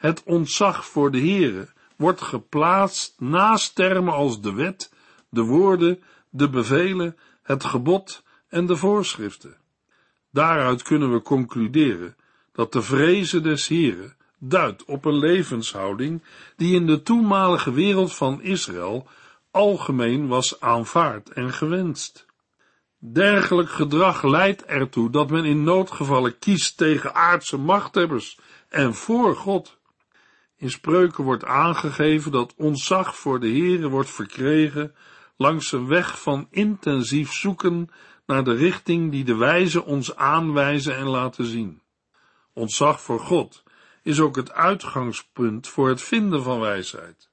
het 0.03 0.23
ontzag 0.25 0.87
voor 0.87 1.11
de 1.11 1.19
Heere 1.19 1.69
wordt 1.97 2.23
geplaatst 2.23 3.15
naast 3.19 3.75
termen 3.75 4.13
als 4.13 4.41
de 4.41 4.53
wet, 4.53 4.93
de 5.29 5.43
woorden, 5.43 6.03
de 6.31 6.49
bevelen, 6.49 7.17
het 7.43 7.65
gebod 7.65 8.23
en 8.49 8.67
de 8.67 8.77
voorschriften. 8.77 9.57
Daaruit 10.31 10.83
kunnen 10.83 11.13
we 11.13 11.23
concluderen 11.23 12.17
dat 12.53 12.73
de 12.73 12.83
vrezen 12.83 13.43
des 13.43 13.69
Heeren 13.69 14.17
duidt 14.39 14.85
op 14.85 15.05
een 15.05 15.19
levenshouding 15.19 16.23
die 16.57 16.75
in 16.75 16.87
de 16.87 17.03
toenmalige 17.03 17.73
wereld 17.73 18.15
van 18.15 18.43
Israël 18.43 19.07
algemeen 19.51 20.27
was 20.27 20.61
aanvaard 20.61 21.31
en 21.31 21.53
gewenst. 21.53 22.27
Dergelijk 22.99 23.71
gedrag 23.71 24.23
leidt 24.23 24.65
ertoe 24.65 25.11
dat 25.11 25.31
men 25.31 25.45
in 25.45 25.63
noodgevallen 25.65 26.39
kiest 26.39 26.77
tegen 26.77 27.15
aardse 27.15 27.59
machthebbers 27.59 28.39
en 28.69 28.95
voor 28.95 29.37
God. 29.37 29.81
In 30.62 30.71
spreuken 30.71 31.25
wordt 31.25 31.45
aangegeven 31.45 32.33
dat 32.33 32.54
ontzag 32.57 33.16
voor 33.16 33.40
de 33.40 33.49
Heere 33.49 33.88
wordt 33.88 34.11
verkregen 34.11 34.95
langs 35.37 35.73
een 35.73 35.87
weg 35.87 36.21
van 36.21 36.47
intensief 36.50 37.33
zoeken 37.33 37.88
naar 38.26 38.45
de 38.45 38.54
richting 38.54 39.11
die 39.11 39.25
de 39.25 39.37
wijze 39.37 39.85
ons 39.85 40.16
aanwijzen 40.16 40.97
en 40.97 41.07
laten 41.07 41.45
zien. 41.45 41.83
Ontzag 42.52 43.00
voor 43.00 43.21
God 43.21 43.62
is 44.02 44.21
ook 44.21 44.37
het 44.37 44.52
uitgangspunt 44.52 45.69
voor 45.69 45.88
het 45.88 46.02
vinden 46.02 46.42
van 46.42 46.61
wijsheid. 46.61 47.28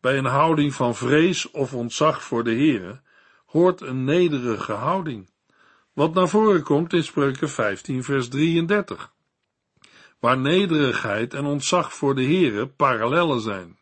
Bij 0.00 0.18
een 0.18 0.24
houding 0.24 0.74
van 0.74 0.94
vrees 0.94 1.50
of 1.50 1.74
ontzag 1.74 2.22
voor 2.22 2.44
de 2.44 2.54
Heere 2.54 3.00
hoort 3.44 3.80
een 3.80 4.04
nederige 4.04 4.72
houding, 4.72 5.30
wat 5.92 6.14
naar 6.14 6.28
voren 6.28 6.62
komt 6.62 6.92
in 6.92 7.04
Spreuken 7.04 7.48
15 7.48 8.04
vers 8.04 8.28
33 8.28 9.14
waar 10.26 10.38
nederigheid 10.38 11.34
en 11.34 11.44
ontzag 11.44 11.94
voor 11.94 12.14
de 12.14 12.22
Heere 12.24 12.66
parallellen 12.66 13.40
zijn. 13.40 13.78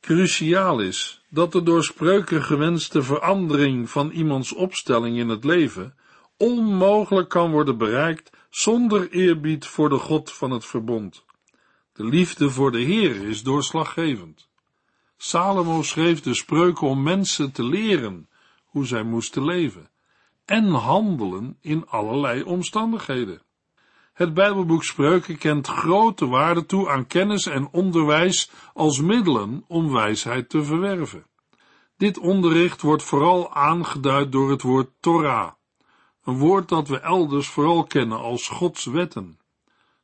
Cruciaal 0.00 0.80
is 0.80 1.24
dat 1.28 1.52
de 1.52 1.62
door 1.62 1.84
spreuken 1.84 2.42
gewenste 2.42 3.02
verandering 3.02 3.90
van 3.90 4.10
iemands 4.10 4.52
opstelling 4.52 5.18
in 5.18 5.28
het 5.28 5.44
leven 5.44 5.94
onmogelijk 6.36 7.28
kan 7.28 7.50
worden 7.50 7.78
bereikt 7.78 8.30
zonder 8.50 9.10
eerbied 9.10 9.66
voor 9.66 9.88
de 9.88 9.98
God 9.98 10.32
van 10.32 10.50
het 10.50 10.64
verbond. 10.64 11.24
De 11.92 12.04
liefde 12.04 12.50
voor 12.50 12.72
de 12.72 12.82
Heere 12.82 13.28
is 13.28 13.42
doorslaggevend. 13.42 14.48
Salomo 15.16 15.82
schreef 15.82 16.20
de 16.20 16.34
spreuken 16.34 16.86
om 16.86 17.02
mensen 17.02 17.52
te 17.52 17.64
leren 17.64 18.28
hoe 18.64 18.86
zij 18.86 19.02
moesten 19.02 19.44
leven 19.44 19.90
en 20.44 20.68
handelen 20.68 21.56
in 21.60 21.86
allerlei 21.86 22.42
omstandigheden. 22.42 23.43
Het 24.14 24.34
Bijbelboek 24.34 24.84
Spreuken 24.84 25.38
kent 25.38 25.66
grote 25.66 26.26
waarde 26.26 26.66
toe 26.66 26.88
aan 26.88 27.06
kennis 27.06 27.46
en 27.46 27.68
onderwijs 27.72 28.50
als 28.74 29.00
middelen 29.00 29.64
om 29.66 29.92
wijsheid 29.92 30.48
te 30.48 30.64
verwerven. 30.64 31.26
Dit 31.96 32.18
onderricht 32.18 32.82
wordt 32.82 33.02
vooral 33.02 33.54
aangeduid 33.54 34.32
door 34.32 34.50
het 34.50 34.62
woord 34.62 34.90
Torah, 35.00 35.52
een 36.24 36.38
woord 36.38 36.68
dat 36.68 36.88
we 36.88 37.00
elders 37.00 37.48
vooral 37.48 37.84
kennen 37.84 38.18
als 38.18 38.48
Gods 38.48 38.84
wetten. 38.84 39.38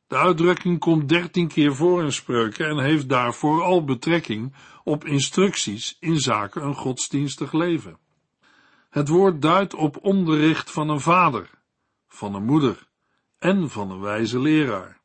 De 0.07 0.17
uitdrukking 0.17 0.79
komt 0.79 1.09
dertien 1.09 1.47
keer 1.47 1.75
voor 1.75 2.03
in 2.03 2.13
spreuken 2.13 2.67
en 2.67 2.79
heeft 2.79 3.09
daarvoor 3.09 3.63
al 3.63 3.83
betrekking 3.83 4.53
op 4.83 5.05
instructies 5.05 5.97
in 5.99 6.17
zaken 6.17 6.63
een 6.63 6.75
godsdienstig 6.75 7.51
leven. 7.51 7.97
Het 8.89 9.07
woord 9.07 9.41
duidt 9.41 9.73
op 9.73 9.97
onderricht 10.01 10.71
van 10.71 10.89
een 10.89 11.01
vader, 11.01 11.49
van 12.07 12.35
een 12.35 12.45
moeder 12.45 12.89
en 13.41 13.69
van 13.69 13.91
een 13.91 13.99
wijze 13.99 14.39
leraar. 14.39 14.99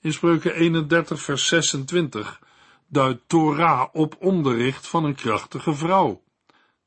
In 0.00 0.12
spreuken 0.12 0.54
31 0.54 1.20
vers 1.20 1.46
26 1.46 2.40
duidt 2.86 3.28
Torah 3.28 3.88
op 3.92 4.16
onderricht 4.18 4.88
van 4.88 5.04
een 5.04 5.14
krachtige 5.14 5.74
vrouw. 5.74 6.22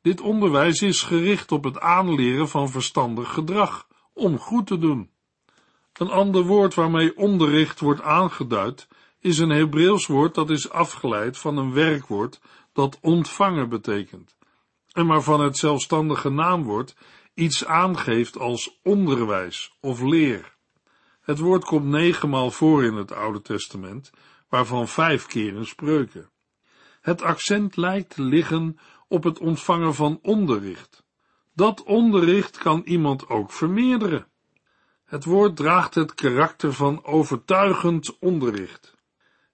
Dit 0.02 0.22
onderwijs 0.22 0.82
is 0.82 1.02
gericht 1.02 1.52
op 1.52 1.64
het 1.64 1.80
aanleren 1.80 2.50
van 2.50 2.70
verstandig 2.70 3.34
gedrag, 3.34 3.88
om 4.14 4.38
goed 4.38 4.68
te 4.68 4.78
doen. 4.78 5.10
Een 5.94 6.10
ander 6.10 6.44
woord 6.44 6.74
waarmee 6.74 7.18
onderricht 7.18 7.80
wordt 7.80 8.02
aangeduid, 8.02 8.88
is 9.20 9.38
een 9.38 9.50
Hebreeuws 9.50 10.08
woord 10.08 10.36
dat 10.36 10.50
is 10.50 10.70
afgeleid 10.70 11.38
van 11.38 11.58
een 11.58 11.74
werkwoord 11.74 12.42
dat 12.74 12.98
ontvangen 13.02 13.70
betekent, 13.70 14.36
en 14.92 15.08
waarvan 15.08 15.42
het 15.42 15.58
zelfstandige 15.58 16.30
naamwoord 16.30 16.96
iets 17.34 17.66
aangeeft 17.66 18.38
als 18.38 18.80
onderwijs 18.84 19.78
of 19.80 20.02
leer. 20.02 20.55
Het 21.26 21.40
woord 21.40 21.66
komt 21.66 21.86
negenmaal 21.86 22.52
voor 22.52 22.84
in 22.84 22.94
het 22.94 23.12
Oude 23.12 23.42
Testament, 23.42 24.12
waarvan 24.50 24.88
vijf 24.88 25.26
keer 25.26 25.56
in 25.56 25.66
spreuken. 25.66 26.30
Het 27.02 27.22
accent 27.22 27.76
lijkt 27.76 28.10
te 28.10 28.22
liggen 28.22 28.78
op 29.08 29.24
het 29.24 29.40
ontvangen 29.40 29.96
van 29.96 30.20
onderricht. 30.22 31.04
Dat 31.54 31.84
onderricht 31.84 32.58
kan 32.58 32.82
iemand 32.86 33.30
ook 33.30 33.52
vermeerderen. 33.52 34.28
Het 35.06 35.26
woord 35.26 35.56
draagt 35.56 35.96
het 35.96 36.16
karakter 36.16 36.74
van 36.74 37.04
overtuigend 37.04 38.20
onderricht. 38.20 38.96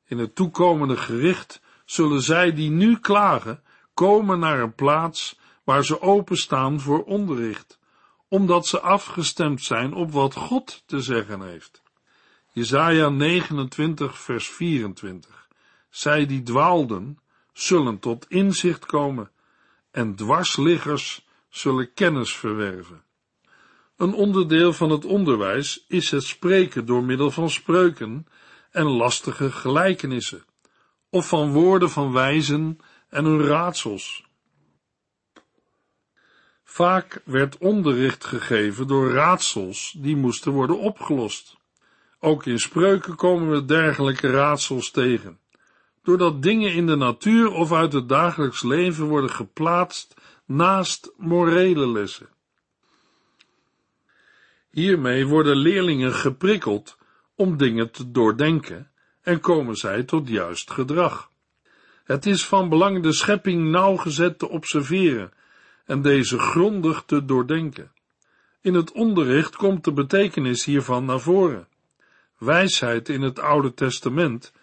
In 0.05 0.17
het 0.17 0.35
toekomende 0.35 0.97
gericht 0.97 1.61
zullen 1.85 2.21
zij 2.21 2.53
die 2.53 2.69
nu 2.69 2.99
klagen 2.99 3.63
komen 3.93 4.39
naar 4.39 4.59
een 4.59 4.75
plaats 4.75 5.39
waar 5.63 5.85
ze 5.85 6.01
openstaan 6.01 6.79
voor 6.79 7.03
onderricht 7.03 7.79
omdat 8.31 8.67
ze 8.67 8.79
afgestemd 8.79 9.63
zijn 9.63 9.93
op 9.93 10.11
wat 10.11 10.35
God 10.35 10.83
te 10.85 11.01
zeggen 11.01 11.41
heeft. 11.41 11.81
Jesaja 12.51 13.09
29 13.09 14.19
vers 14.19 14.47
24. 14.49 15.47
Zij 15.89 16.25
die 16.25 16.43
dwaalden, 16.43 17.19
zullen 17.53 17.99
tot 17.99 18.25
inzicht 18.29 18.85
komen, 18.85 19.31
en 19.91 20.15
dwarsliggers 20.15 21.27
zullen 21.49 21.93
kennis 21.93 22.35
verwerven. 22.35 23.03
Een 23.97 24.13
onderdeel 24.13 24.73
van 24.73 24.89
het 24.89 25.05
onderwijs 25.05 25.85
is 25.87 26.11
het 26.11 26.23
spreken 26.23 26.85
door 26.85 27.03
middel 27.03 27.31
van 27.31 27.49
spreuken 27.49 28.27
en 28.69 28.85
lastige 28.85 29.51
gelijkenissen, 29.51 30.45
of 31.09 31.27
van 31.27 31.51
woorden 31.51 31.89
van 31.89 32.11
wijzen 32.11 32.77
en 33.09 33.25
hun 33.25 33.41
raadsels. 33.41 34.29
Vaak 36.71 37.21
werd 37.25 37.57
onderricht 37.57 38.25
gegeven 38.25 38.87
door 38.87 39.11
raadsels 39.11 39.95
die 39.97 40.15
moesten 40.15 40.51
worden 40.51 40.79
opgelost. 40.79 41.57
Ook 42.19 42.45
in 42.45 42.59
spreuken 42.59 43.15
komen 43.15 43.51
we 43.51 43.65
dergelijke 43.65 44.31
raadsels 44.31 44.91
tegen. 44.91 45.39
Doordat 46.03 46.41
dingen 46.41 46.73
in 46.73 46.87
de 46.87 46.95
natuur 46.95 47.51
of 47.51 47.71
uit 47.71 47.93
het 47.93 48.09
dagelijks 48.09 48.63
leven 48.63 49.05
worden 49.05 49.29
geplaatst 49.29 50.13
naast 50.45 51.13
morele 51.17 51.87
lessen. 51.87 52.29
Hiermee 54.69 55.27
worden 55.27 55.55
leerlingen 55.55 56.13
geprikkeld 56.13 56.97
om 57.35 57.57
dingen 57.57 57.91
te 57.91 58.11
doordenken 58.11 58.91
en 59.21 59.39
komen 59.39 59.75
zij 59.75 60.03
tot 60.03 60.27
juist 60.27 60.71
gedrag. 60.71 61.31
Het 62.03 62.25
is 62.25 62.45
van 62.45 62.69
belang 62.69 63.03
de 63.03 63.13
schepping 63.13 63.71
nauwgezet 63.71 64.39
te 64.39 64.49
observeren 64.49 65.31
en 65.91 66.01
deze 66.01 66.39
grondig 66.39 67.03
te 67.05 67.25
doordenken. 67.25 67.91
In 68.61 68.73
het 68.73 68.91
onderricht 68.91 69.55
komt 69.55 69.83
de 69.83 69.93
betekenis 69.93 70.65
hiervan 70.65 71.05
naar 71.05 71.19
voren. 71.19 71.67
Wijsheid 72.37 73.09
in 73.09 73.21
het 73.21 73.39
Oude 73.39 73.73
Testament 73.73 74.53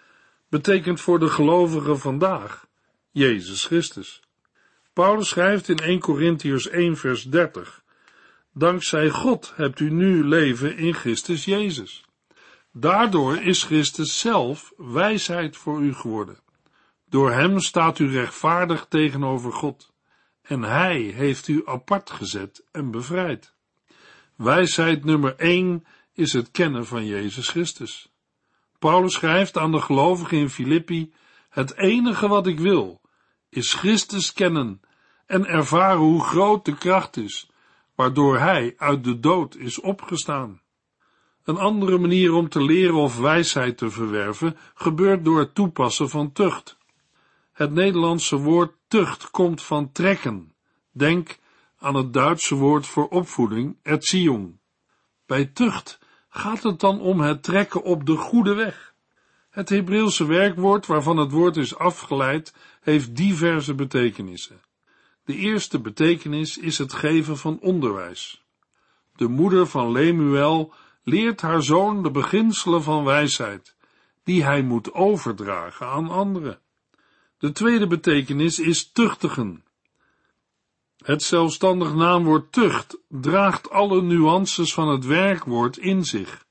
betekent 0.49 1.01
voor 1.01 1.19
de 1.19 1.29
gelovigen 1.29 1.99
vandaag 1.99 2.67
Jezus 3.11 3.65
Christus. 3.65 4.23
Paulus 4.93 5.29
schrijft 5.29 5.69
in 5.69 5.77
1 5.77 6.01
Corinthians 6.01 6.69
1 6.69 6.97
vers 6.97 7.23
30 7.23 7.83
Dankzij 8.53 9.11
God 9.11 9.53
hebt 9.57 9.81
u 9.81 9.91
nu 9.91 10.25
leven 10.25 10.77
in 10.77 10.95
Christus 10.95 11.45
Jezus. 11.45 12.05
Daardoor 12.73 13.37
is 13.37 13.63
Christus 13.63 14.19
zelf 14.19 14.73
wijsheid 14.77 15.57
voor 15.57 15.81
u 15.81 15.95
geworden. 15.95 16.39
Door 17.09 17.31
hem 17.31 17.61
staat 17.61 17.99
u 17.99 18.11
rechtvaardig 18.11 18.87
tegenover 18.89 19.53
God 19.53 19.97
en 20.49 20.63
hij 20.63 21.01
heeft 21.01 21.49
u 21.49 21.63
apart 21.65 22.11
gezet 22.11 22.65
en 22.73 22.91
bevrijd. 22.91 23.55
Wijsheid 24.37 25.05
nummer 25.05 25.37
1 25.37 25.87
is 26.13 26.33
het 26.33 26.51
kennen 26.51 26.87
van 26.87 27.07
Jezus 27.07 27.49
Christus. 27.49 28.13
Paulus 28.79 29.13
schrijft 29.13 29.57
aan 29.57 29.73
de 29.73 29.81
gelovigen 29.81 30.39
in 30.39 30.51
Filippi, 30.51 31.13
het 31.49 31.77
enige 31.77 32.29
wat 32.29 32.47
ik 32.47 32.61
wil, 32.61 33.01
is 33.49 33.73
Christus 33.73 34.33
kennen 34.33 34.81
en 35.27 35.47
ervaren 35.47 36.01
hoe 36.01 36.23
groot 36.23 36.65
de 36.65 36.77
kracht 36.77 37.17
is, 37.17 37.51
waardoor 37.95 38.39
hij 38.39 38.75
uit 38.77 39.05
de 39.05 39.21
dood 39.21 39.57
is 39.57 39.81
opgestaan. 39.81 40.61
Een 41.45 41.59
andere 41.59 41.99
manier 41.99 42.33
om 42.33 42.49
te 42.49 42.63
leren 42.63 42.95
of 42.95 43.19
wijsheid 43.19 43.79
te 43.79 43.91
verwerven 43.91 44.57
gebeurt 44.75 45.25
door 45.25 45.39
het 45.39 45.55
toepassen 45.55 46.09
van 46.09 46.33
tucht. 46.33 46.78
Het 47.59 47.73
Nederlandse 47.73 48.37
woord 48.37 48.73
tucht 48.89 49.31
komt 49.31 49.63
van 49.63 49.93
trekken. 49.93 50.55
Denk 50.93 51.39
aan 51.79 51.95
het 51.95 52.13
Duitse 52.13 52.55
woord 52.55 52.87
voor 52.87 53.09
opvoeding, 53.09 53.77
erziehung. 53.83 54.59
Bij 55.27 55.45
tucht 55.45 55.99
gaat 56.29 56.63
het 56.63 56.81
dan 56.81 57.01
om 57.01 57.21
het 57.21 57.43
trekken 57.43 57.83
op 57.83 58.07
de 58.07 58.17
goede 58.17 58.55
weg. 58.55 58.95
Het 59.51 59.69
Hebreeuwse 59.69 60.27
werkwoord 60.27 60.87
waarvan 60.87 61.17
het 61.17 61.31
woord 61.31 61.57
is 61.57 61.77
afgeleid, 61.77 62.55
heeft 62.81 63.17
diverse 63.17 63.75
betekenissen. 63.75 64.61
De 65.25 65.35
eerste 65.35 65.81
betekenis 65.81 66.59
is 66.59 66.79
het 66.79 66.93
geven 66.93 67.37
van 67.37 67.61
onderwijs. 67.61 68.45
De 69.17 69.29
moeder 69.29 69.67
van 69.67 69.93
Lemuel 69.93 70.73
leert 71.03 71.41
haar 71.41 71.63
zoon 71.63 72.03
de 72.03 72.11
beginselen 72.11 72.83
van 72.83 73.05
wijsheid, 73.05 73.77
die 74.25 74.45
hij 74.45 74.63
moet 74.63 74.93
overdragen 74.93 75.87
aan 75.87 76.09
anderen. 76.09 76.61
De 77.39 77.53
tweede 77.53 77.87
betekenis 77.87 78.59
is 78.59 78.93
tuchtigen. 78.93 79.65
Het 81.05 81.23
zelfstandig 81.23 81.95
naamwoord 81.95 82.53
tucht 82.53 82.99
draagt 83.09 83.71
alle 83.71 84.03
nuances 84.03 84.75
van 84.75 84.89
het 84.89 85.05
werkwoord 85.05 85.77
in 85.77 86.05
zich. 86.05 86.47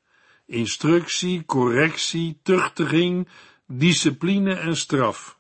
Instructie, 0.46 1.46
correctie, 1.46 2.40
tuchtiging, 2.44 3.28
discipline 3.66 4.54
en 4.54 4.78
straf. 4.78 5.40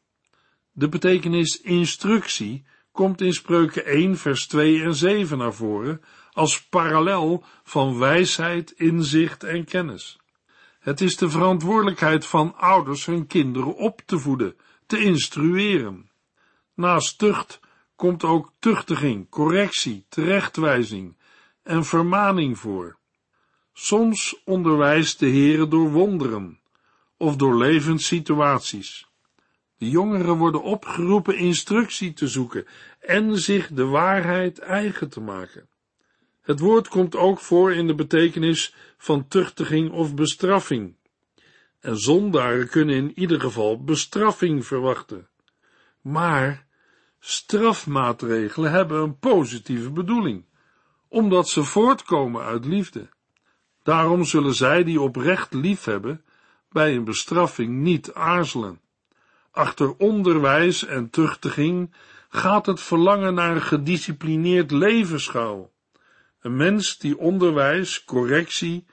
De 0.72 0.90
betekenis 0.90 1.62
instructie 1.62 2.66
komt 2.92 3.22
in 3.22 3.34
spreuken 3.34 3.86
1 3.86 4.18
vers 4.18 4.48
2 4.48 4.84
en 4.84 4.96
7 4.96 5.38
naar 5.38 5.54
voren 5.54 6.02
als 6.32 6.64
parallel 6.64 7.44
van 7.64 7.98
wijsheid, 7.98 8.72
inzicht 8.72 9.44
en 9.44 9.66
kennis. 9.66 10.18
Het 10.80 11.02
is 11.02 11.18
de 11.18 11.30
verantwoordelijkheid 11.30 12.26
van 12.26 12.56
ouders 12.56 13.06
hun 13.06 13.28
kinderen 13.28 13.76
op 13.76 14.02
te 14.06 14.20
voeden, 14.20 14.56
te 14.88 15.04
instrueren. 15.04 16.10
Naast 16.74 17.18
tucht 17.18 17.60
komt 17.96 18.24
ook 18.24 18.52
tuchtiging, 18.60 19.30
correctie, 19.30 20.06
terechtwijzing 20.10 21.18
en 21.64 21.86
vermaning 21.86 22.60
voor. 22.60 22.98
Soms 23.74 24.42
onderwijst 24.46 25.20
de 25.20 25.30
Heere 25.30 25.68
door 25.68 25.92
wonderen 25.92 26.60
of 27.18 27.36
door 27.36 27.58
levenssituaties. 27.58 29.08
De 29.78 29.90
jongeren 29.90 30.38
worden 30.38 30.64
opgeroepen 30.64 31.38
instructie 31.38 32.14
te 32.14 32.28
zoeken 32.28 32.68
en 33.00 33.38
zich 33.38 33.68
de 33.68 33.86
waarheid 33.86 34.60
eigen 34.60 35.10
te 35.10 35.22
maken. 35.22 35.70
Het 36.42 36.60
woord 36.60 36.88
komt 36.88 37.16
ook 37.16 37.40
voor 37.40 37.74
in 37.74 37.88
de 37.88 37.96
betekenis 37.96 38.76
van 38.98 39.28
tuchtiging 39.28 39.92
of 39.92 40.16
bestraffing. 40.16 40.96
En 41.80 41.98
zondaren 41.98 42.70
kunnen 42.70 42.96
in 42.96 43.20
ieder 43.20 43.40
geval 43.40 43.84
bestraffing 43.84 44.66
verwachten. 44.66 45.28
Maar 46.02 46.66
strafmaatregelen 47.20 48.72
hebben 48.72 49.02
een 49.02 49.20
positieve 49.20 49.92
bedoeling, 49.92 50.46
omdat 51.08 51.50
ze 51.50 51.64
voortkomen 51.64 52.44
uit 52.44 52.66
liefde. 52.66 53.10
Daarom 53.84 54.24
zullen 54.24 54.54
zij 54.54 54.84
die 54.84 55.02
oprecht 55.02 55.54
lief 55.54 55.84
hebben, 55.84 56.26
bij 56.70 56.96
een 56.96 57.04
bestraffing 57.04 57.74
niet 57.74 58.14
aarzelen. 58.14 58.82
Achter 59.52 59.96
onderwijs 59.98 60.86
en 60.86 61.10
tuchtiging 61.10 61.94
gaat 62.30 62.66
het 62.66 62.82
verlangen 62.82 63.34
naar 63.34 63.56
een 63.56 63.62
gedisciplineerd 63.62 64.72
leven 64.72 65.20
schuil. 65.20 65.74
Een 66.42 66.56
mens 66.56 66.98
die 66.98 67.18
onderwijs, 67.18 68.04
correctie 68.04 68.86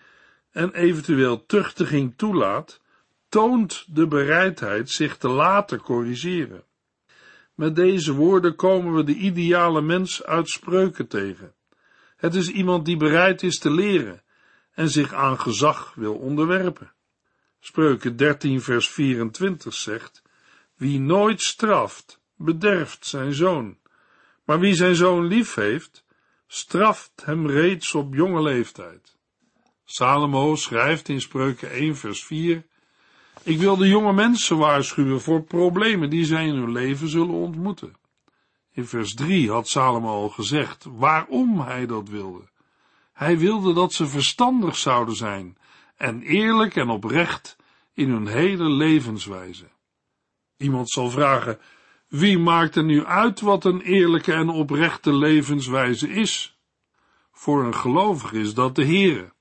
en 0.55 0.75
eventueel 0.75 1.47
tuchtiging 1.47 2.15
toelaat, 2.17 2.81
toont 3.29 3.85
de 3.89 4.07
bereidheid 4.07 4.91
zich 4.91 5.17
te 5.17 5.29
laten 5.29 5.81
corrigeren. 5.81 6.65
Met 7.55 7.77
deze 7.77 8.13
woorden 8.13 8.55
komen 8.57 8.95
we 8.95 9.05
de 9.05 9.15
ideale 9.15 9.83
mens 9.83 10.25
uit 10.25 10.49
spreuken 10.49 11.07
tegen. 11.09 11.55
Het 12.17 12.35
is 12.35 12.49
iemand 12.49 12.85
die 12.85 12.97
bereid 12.97 13.43
is 13.43 13.59
te 13.59 13.71
leren 13.71 14.23
en 14.75 14.89
zich 14.89 15.13
aan 15.13 15.41
gezag 15.41 15.95
wil 15.95 16.15
onderwerpen. 16.15 16.93
Spreuken 17.61 18.17
13 18.17 18.61
vers 18.61 18.89
24 18.89 19.75
zegt, 19.75 20.23
wie 20.77 21.01
nooit 21.01 21.43
straft, 21.43 22.21
bederft 22.37 23.07
zijn 23.07 23.35
zoon, 23.35 23.79
maar 24.45 24.61
wie 24.61 24.75
zijn 24.75 24.95
zoon 24.95 25.27
lief 25.27 25.55
heeft, 25.55 26.05
straft 26.47 27.13
hem 27.25 27.47
reeds 27.47 27.95
op 27.95 28.15
jonge 28.15 28.43
leeftijd. 28.43 29.14
Salomo 29.85 30.57
schrijft 30.57 31.09
in 31.09 31.21
Spreuken 31.21 31.71
1 31.71 31.97
vers 31.97 32.25
4, 32.25 32.65
ik 33.43 33.59
wil 33.59 33.77
de 33.77 33.89
jonge 33.89 34.13
mensen 34.13 34.59
waarschuwen 34.59 35.21
voor 35.21 35.43
problemen 35.43 36.11
die 36.11 36.25
zij 36.25 36.47
in 36.47 36.55
hun 36.55 36.73
leven 36.73 37.09
zullen 37.09 37.35
ontmoeten. 37.35 37.97
In 38.73 38.87
vers 38.87 39.15
3 39.15 39.51
had 39.51 39.69
Salomo 39.69 40.09
al 40.09 40.29
gezegd 40.29 40.87
waarom 40.97 41.61
hij 41.61 41.87
dat 41.87 42.09
wilde. 42.09 42.49
Hij 43.13 43.39
wilde 43.39 43.73
dat 43.73 43.93
ze 43.93 44.07
verstandig 44.07 44.77
zouden 44.77 45.17
zijn 45.17 45.57
en 45.97 46.23
eerlijk 46.23 46.77
en 46.77 46.89
oprecht 46.89 47.57
in 47.93 48.11
hun 48.11 48.27
hele 48.27 48.71
levenswijze. 48.71 49.71
Iemand 50.57 50.91
zal 50.91 51.11
vragen, 51.11 51.59
wie 52.09 52.39
maakt 52.39 52.77
er 52.77 52.85
nu 52.85 53.05
uit 53.05 53.41
wat 53.41 53.65
een 53.65 53.81
eerlijke 53.81 54.33
en 54.33 54.49
oprechte 54.49 55.13
levenswijze 55.13 56.09
is? 56.09 56.59
Voor 57.33 57.65
een 57.65 57.75
gelovige 57.75 58.39
is 58.39 58.55
dat 58.55 58.75
de 58.75 58.85
Heere. 58.85 59.34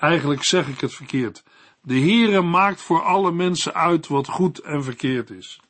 Eigenlijk 0.00 0.42
zeg 0.42 0.68
ik 0.68 0.80
het 0.80 0.94
verkeerd. 0.94 1.42
De 1.82 1.98
Heere 1.98 2.42
maakt 2.42 2.80
voor 2.80 3.02
alle 3.02 3.32
mensen 3.32 3.74
uit 3.74 4.06
wat 4.06 4.28
goed 4.28 4.58
en 4.58 4.84
verkeerd 4.84 5.30
is. 5.30 5.60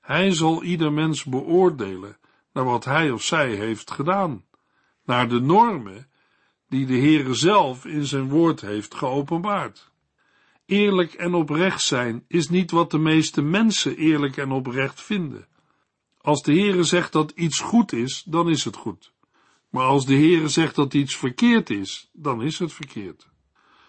Hij 0.00 0.30
zal 0.30 0.62
ieder 0.62 0.92
mens 0.92 1.24
beoordelen 1.24 2.16
naar 2.52 2.64
wat 2.64 2.84
hij 2.84 3.10
of 3.10 3.22
zij 3.22 3.54
heeft 3.54 3.90
gedaan, 3.90 4.44
naar 5.04 5.28
de 5.28 5.40
normen 5.40 6.08
die 6.68 6.86
de 6.86 6.98
Heere 6.98 7.34
zelf 7.34 7.84
in 7.84 8.06
zijn 8.06 8.28
woord 8.28 8.60
heeft 8.60 8.94
geopenbaard. 8.94 9.90
Eerlijk 10.66 11.12
en 11.12 11.34
oprecht 11.34 11.82
zijn 11.82 12.24
is 12.28 12.48
niet 12.48 12.70
wat 12.70 12.90
de 12.90 12.98
meeste 12.98 13.42
mensen 13.42 13.96
eerlijk 13.96 14.36
en 14.36 14.50
oprecht 14.50 15.02
vinden. 15.02 15.46
Als 16.20 16.42
de 16.42 16.52
Heere 16.52 16.82
zegt 16.82 17.12
dat 17.12 17.30
iets 17.30 17.60
goed 17.60 17.92
is, 17.92 18.22
dan 18.26 18.48
is 18.48 18.64
het 18.64 18.76
goed. 18.76 19.12
Maar 19.68 19.84
als 19.84 20.06
de 20.06 20.14
Heere 20.14 20.48
zegt 20.48 20.74
dat 20.74 20.94
iets 20.94 21.16
verkeerd 21.16 21.70
is, 21.70 22.10
dan 22.12 22.42
is 22.42 22.58
het 22.58 22.72
verkeerd. 22.72 23.28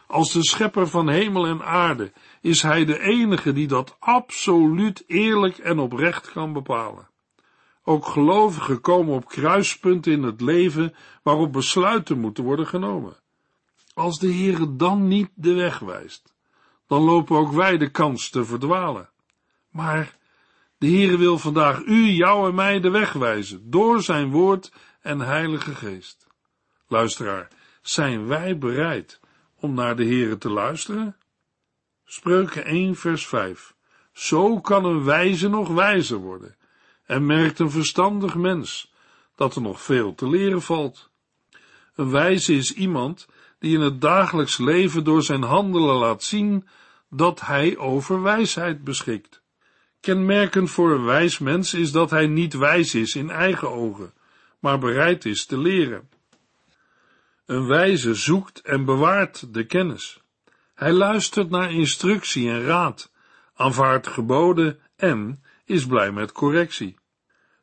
Als 0.09 0.31
de 0.31 0.43
schepper 0.43 0.87
van 0.87 1.09
hemel 1.09 1.45
en 1.45 1.61
aarde 1.61 2.11
is 2.41 2.61
hij 2.61 2.85
de 2.85 2.99
enige 2.99 3.53
die 3.53 3.67
dat 3.67 3.95
absoluut 3.99 5.03
eerlijk 5.07 5.57
en 5.57 5.79
oprecht 5.79 6.31
kan 6.31 6.53
bepalen. 6.53 7.09
Ook 7.83 8.05
gelovigen 8.05 8.81
komen 8.81 9.13
op 9.13 9.27
kruispunten 9.27 10.11
in 10.11 10.23
het 10.23 10.41
leven 10.41 10.95
waarop 11.23 11.51
besluiten 11.53 12.19
moeten 12.19 12.43
worden 12.43 12.67
genomen. 12.67 13.17
Als 13.93 14.19
de 14.19 14.27
Heere 14.27 14.75
dan 14.75 15.07
niet 15.07 15.29
de 15.35 15.53
weg 15.53 15.79
wijst, 15.79 16.33
dan 16.87 17.01
lopen 17.01 17.37
ook 17.37 17.51
wij 17.51 17.77
de 17.77 17.89
kans 17.89 18.29
te 18.29 18.45
verdwalen. 18.45 19.09
Maar 19.71 20.17
de 20.77 20.87
Heere 20.87 21.17
wil 21.17 21.37
vandaag 21.37 21.79
u, 21.79 22.05
jou 22.05 22.49
en 22.49 22.55
mij 22.55 22.79
de 22.79 22.89
weg 22.89 23.13
wijzen, 23.13 23.69
door 23.69 24.01
zijn 24.01 24.31
woord 24.31 24.71
en 25.01 25.19
heilige 25.19 25.75
geest. 25.75 26.27
Luisteraar, 26.87 27.47
zijn 27.81 28.27
wij 28.27 28.57
bereid 28.57 29.19
om 29.59 29.73
naar 29.73 29.95
de 29.95 30.05
Heere 30.05 30.37
te 30.37 30.49
luisteren? 30.49 31.17
Spreuken 32.05 32.65
1 32.65 32.95
vers 32.95 33.27
5 33.27 33.75
Zo 34.13 34.59
kan 34.61 34.85
een 34.85 35.03
wijze 35.03 35.49
nog 35.49 35.67
wijzer 35.67 36.17
worden, 36.17 36.55
en 37.05 37.25
merkt 37.25 37.59
een 37.59 37.71
verstandig 37.71 38.35
mens 38.35 38.93
dat 39.35 39.55
er 39.55 39.61
nog 39.61 39.81
veel 39.81 40.15
te 40.15 40.29
leren 40.29 40.61
valt. 40.61 41.09
Een 41.95 42.09
wijze 42.09 42.53
is 42.53 42.73
iemand 42.73 43.27
die 43.59 43.75
in 43.75 43.81
het 43.81 44.01
dagelijks 44.01 44.57
leven 44.57 45.03
door 45.03 45.23
zijn 45.23 45.43
handelen 45.43 45.95
laat 45.95 46.23
zien 46.23 46.67
dat 47.09 47.41
hij 47.41 47.77
over 47.77 48.21
wijsheid 48.21 48.83
beschikt. 48.83 49.41
Kenmerkend 49.99 50.71
voor 50.71 50.91
een 50.91 51.05
wijs 51.05 51.39
mens 51.39 51.73
is 51.73 51.91
dat 51.91 52.09
hij 52.09 52.27
niet 52.27 52.53
wijs 52.53 52.95
is 52.95 53.15
in 53.15 53.29
eigen 53.29 53.69
ogen, 53.69 54.13
maar 54.59 54.79
bereid 54.79 55.25
is 55.25 55.45
te 55.45 55.57
leren. 55.57 56.09
Een 57.49 57.67
wijze 57.67 58.13
zoekt 58.13 58.61
en 58.61 58.85
bewaart 58.85 59.53
de 59.53 59.65
kennis. 59.65 60.21
Hij 60.75 60.91
luistert 60.91 61.49
naar 61.49 61.71
instructie 61.71 62.49
en 62.49 62.63
raad, 62.63 63.11
aanvaardt 63.53 64.07
geboden 64.07 64.79
en 64.95 65.43
is 65.65 65.85
blij 65.85 66.11
met 66.11 66.31
correctie. 66.31 66.97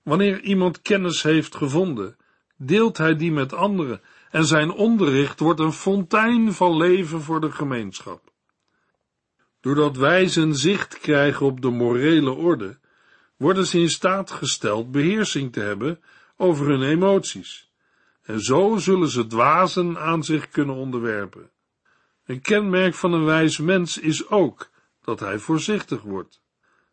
Wanneer 0.02 0.40
iemand 0.40 0.82
kennis 0.82 1.22
heeft 1.22 1.56
gevonden, 1.56 2.16
deelt 2.56 2.96
hij 2.96 3.16
die 3.16 3.32
met 3.32 3.52
anderen 3.52 4.00
en 4.30 4.44
zijn 4.44 4.70
onderricht 4.70 5.40
wordt 5.40 5.60
een 5.60 5.72
fontein 5.72 6.52
van 6.52 6.76
leven 6.76 7.20
voor 7.20 7.40
de 7.40 7.52
gemeenschap. 7.52 8.32
Doordat 9.60 9.96
wijzen 9.96 10.54
zicht 10.54 10.98
krijgen 10.98 11.46
op 11.46 11.60
de 11.60 11.70
morele 11.70 12.32
orde, 12.32 12.78
worden 13.36 13.66
ze 13.66 13.78
in 13.78 13.90
staat 13.90 14.30
gesteld 14.30 14.90
beheersing 14.90 15.52
te 15.52 15.60
hebben 15.60 16.00
over 16.36 16.66
hun 16.66 16.82
emoties. 16.82 17.65
En 18.26 18.40
zo 18.40 18.76
zullen 18.76 19.08
ze 19.08 19.26
dwazen 19.26 19.98
aan 19.98 20.24
zich 20.24 20.48
kunnen 20.48 20.74
onderwerpen. 20.74 21.50
Een 22.24 22.40
kenmerk 22.40 22.94
van 22.94 23.12
een 23.12 23.24
wijs 23.24 23.58
mens 23.58 23.98
is 23.98 24.28
ook 24.28 24.70
dat 25.00 25.20
hij 25.20 25.38
voorzichtig 25.38 26.02
wordt. 26.02 26.40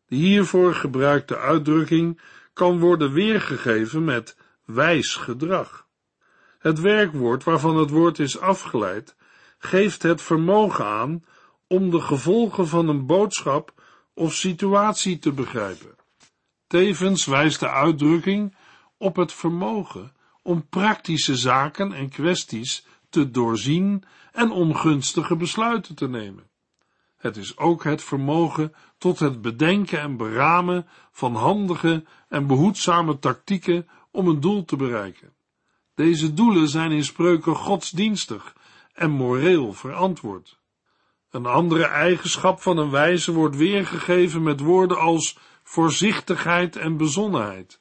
De 0.05 0.15
hiervoor 0.15 0.75
gebruikte 0.75 1.37
uitdrukking 1.37 2.21
kan 2.53 2.79
worden 2.79 3.13
weergegeven 3.13 4.03
met 4.03 4.37
wijs 4.65 5.15
gedrag. 5.15 5.87
Het 6.59 6.79
werkwoord 6.79 7.43
waarvan 7.43 7.77
het 7.77 7.89
woord 7.89 8.19
is 8.19 8.39
afgeleid, 8.39 9.15
geeft 9.57 10.03
het 10.03 10.21
vermogen 10.21 10.85
aan 10.85 11.23
om 11.67 11.89
de 11.89 12.01
gevolgen 12.01 12.67
van 12.67 12.87
een 12.87 13.05
boodschap 13.05 13.73
of 14.13 14.33
situatie 14.33 15.19
te 15.19 15.31
begrijpen. 15.31 15.95
Tevens 16.67 17.25
wijst 17.25 17.59
de 17.59 17.69
uitdrukking 17.69 18.55
op 18.97 19.15
het 19.15 19.33
vermogen 19.33 20.11
om 20.43 20.67
praktische 20.69 21.35
zaken 21.35 21.93
en 21.93 22.09
kwesties 22.09 22.85
te 23.09 23.31
doorzien 23.31 24.03
en 24.31 24.51
ongunstige 24.51 25.35
besluiten 25.35 25.95
te 25.95 26.09
nemen. 26.09 26.51
Het 27.17 27.37
is 27.37 27.57
ook 27.57 27.83
het 27.83 28.03
vermogen 28.03 28.73
tot 28.97 29.19
het 29.19 29.41
bedenken 29.41 29.99
en 29.99 30.17
beramen 30.17 30.87
van 31.11 31.35
handige 31.35 32.03
en 32.29 32.47
behoedzame 32.47 33.19
tactieken 33.19 33.87
om 34.11 34.27
een 34.27 34.39
doel 34.39 34.65
te 34.65 34.75
bereiken. 34.75 35.33
Deze 35.95 36.33
doelen 36.33 36.67
zijn 36.67 36.91
in 36.91 37.03
spreuken 37.03 37.55
godsdienstig 37.55 38.55
en 38.93 39.11
moreel 39.11 39.73
verantwoord. 39.73 40.59
Een 41.31 41.45
andere 41.45 41.85
eigenschap 41.85 42.61
van 42.61 42.77
een 42.77 42.89
wijze 42.89 43.31
wordt 43.31 43.55
weergegeven 43.55 44.43
met 44.43 44.59
woorden 44.59 44.99
als 44.99 45.37
voorzichtigheid 45.63 46.75
en 46.75 46.97
bezonnenheid, 46.97 47.79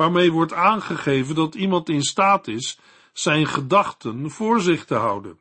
waarmee 0.00 0.32
wordt 0.32 0.52
aangegeven 0.52 1.34
dat 1.34 1.54
iemand 1.54 1.88
in 1.88 2.02
staat 2.02 2.48
is 2.48 2.78
zijn 3.12 3.46
gedachten 3.46 4.30
voor 4.30 4.60
zich 4.60 4.84
te 4.84 4.94
houden. 4.94 5.40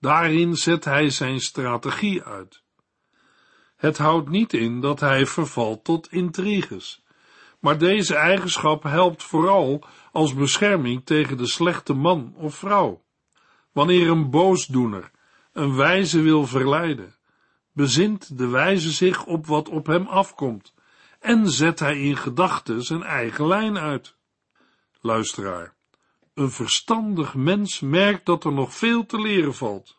Daarin 0.00 0.56
zet 0.56 0.84
hij 0.84 1.10
zijn 1.10 1.40
strategie 1.40 2.22
uit. 2.22 2.62
Het 3.76 3.98
houdt 3.98 4.28
niet 4.28 4.52
in 4.52 4.80
dat 4.80 5.00
hij 5.00 5.26
vervalt 5.26 5.84
tot 5.84 6.12
intriges, 6.12 7.02
maar 7.60 7.78
deze 7.78 8.14
eigenschap 8.14 8.82
helpt 8.82 9.22
vooral 9.22 9.84
als 10.12 10.34
bescherming 10.34 11.04
tegen 11.04 11.36
de 11.36 11.46
slechte 11.46 11.92
man 11.92 12.34
of 12.36 12.54
vrouw. 12.54 13.04
Wanneer 13.72 14.08
een 14.08 14.30
boosdoener 14.30 15.10
een 15.52 15.76
wijze 15.76 16.20
wil 16.20 16.46
verleiden, 16.46 17.16
bezint 17.72 18.38
de 18.38 18.46
wijze 18.46 18.90
zich 18.90 19.26
op 19.26 19.46
wat 19.46 19.68
op 19.68 19.86
hem 19.86 20.06
afkomt 20.06 20.74
en 21.20 21.50
zet 21.50 21.78
hij 21.78 22.00
in 22.00 22.16
gedachten 22.16 22.82
zijn 22.82 23.02
eigen 23.02 23.46
lijn 23.46 23.78
uit. 23.78 24.14
Luisteraar, 25.00 25.74
een 26.34 26.50
verstandig 26.50 27.34
mens 27.34 27.80
merkt 27.80 28.26
dat 28.26 28.44
er 28.44 28.52
nog 28.52 28.74
veel 28.74 29.06
te 29.06 29.20
leren 29.20 29.54
valt. 29.54 29.96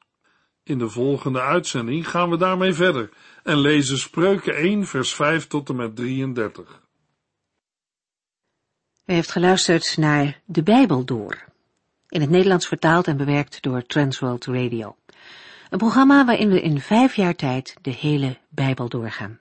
In 0.63 0.77
de 0.77 0.89
volgende 0.89 1.41
uitzending 1.41 2.09
gaan 2.09 2.29
we 2.29 2.37
daarmee 2.37 2.73
verder 2.73 3.09
en 3.43 3.57
lezen 3.57 3.97
Spreuken 3.97 4.55
1 4.55 4.85
vers 4.85 5.13
5 5.13 5.47
tot 5.47 5.69
en 5.69 5.75
met 5.75 5.95
33. 5.95 6.81
U 9.05 9.13
heeft 9.13 9.31
geluisterd 9.31 9.97
naar 9.97 10.41
De 10.45 10.63
Bijbel 10.63 11.05
Door, 11.05 11.43
in 12.09 12.21
het 12.21 12.29
Nederlands 12.29 12.67
vertaald 12.67 13.07
en 13.07 13.17
bewerkt 13.17 13.61
door 13.61 13.85
Transworld 13.85 14.45
Radio. 14.45 14.95
Een 15.69 15.77
programma 15.77 16.25
waarin 16.25 16.49
we 16.49 16.61
in 16.61 16.79
vijf 16.79 17.15
jaar 17.15 17.35
tijd 17.35 17.75
de 17.81 17.91
hele 17.91 18.37
Bijbel 18.49 18.89
doorgaan. 18.89 19.40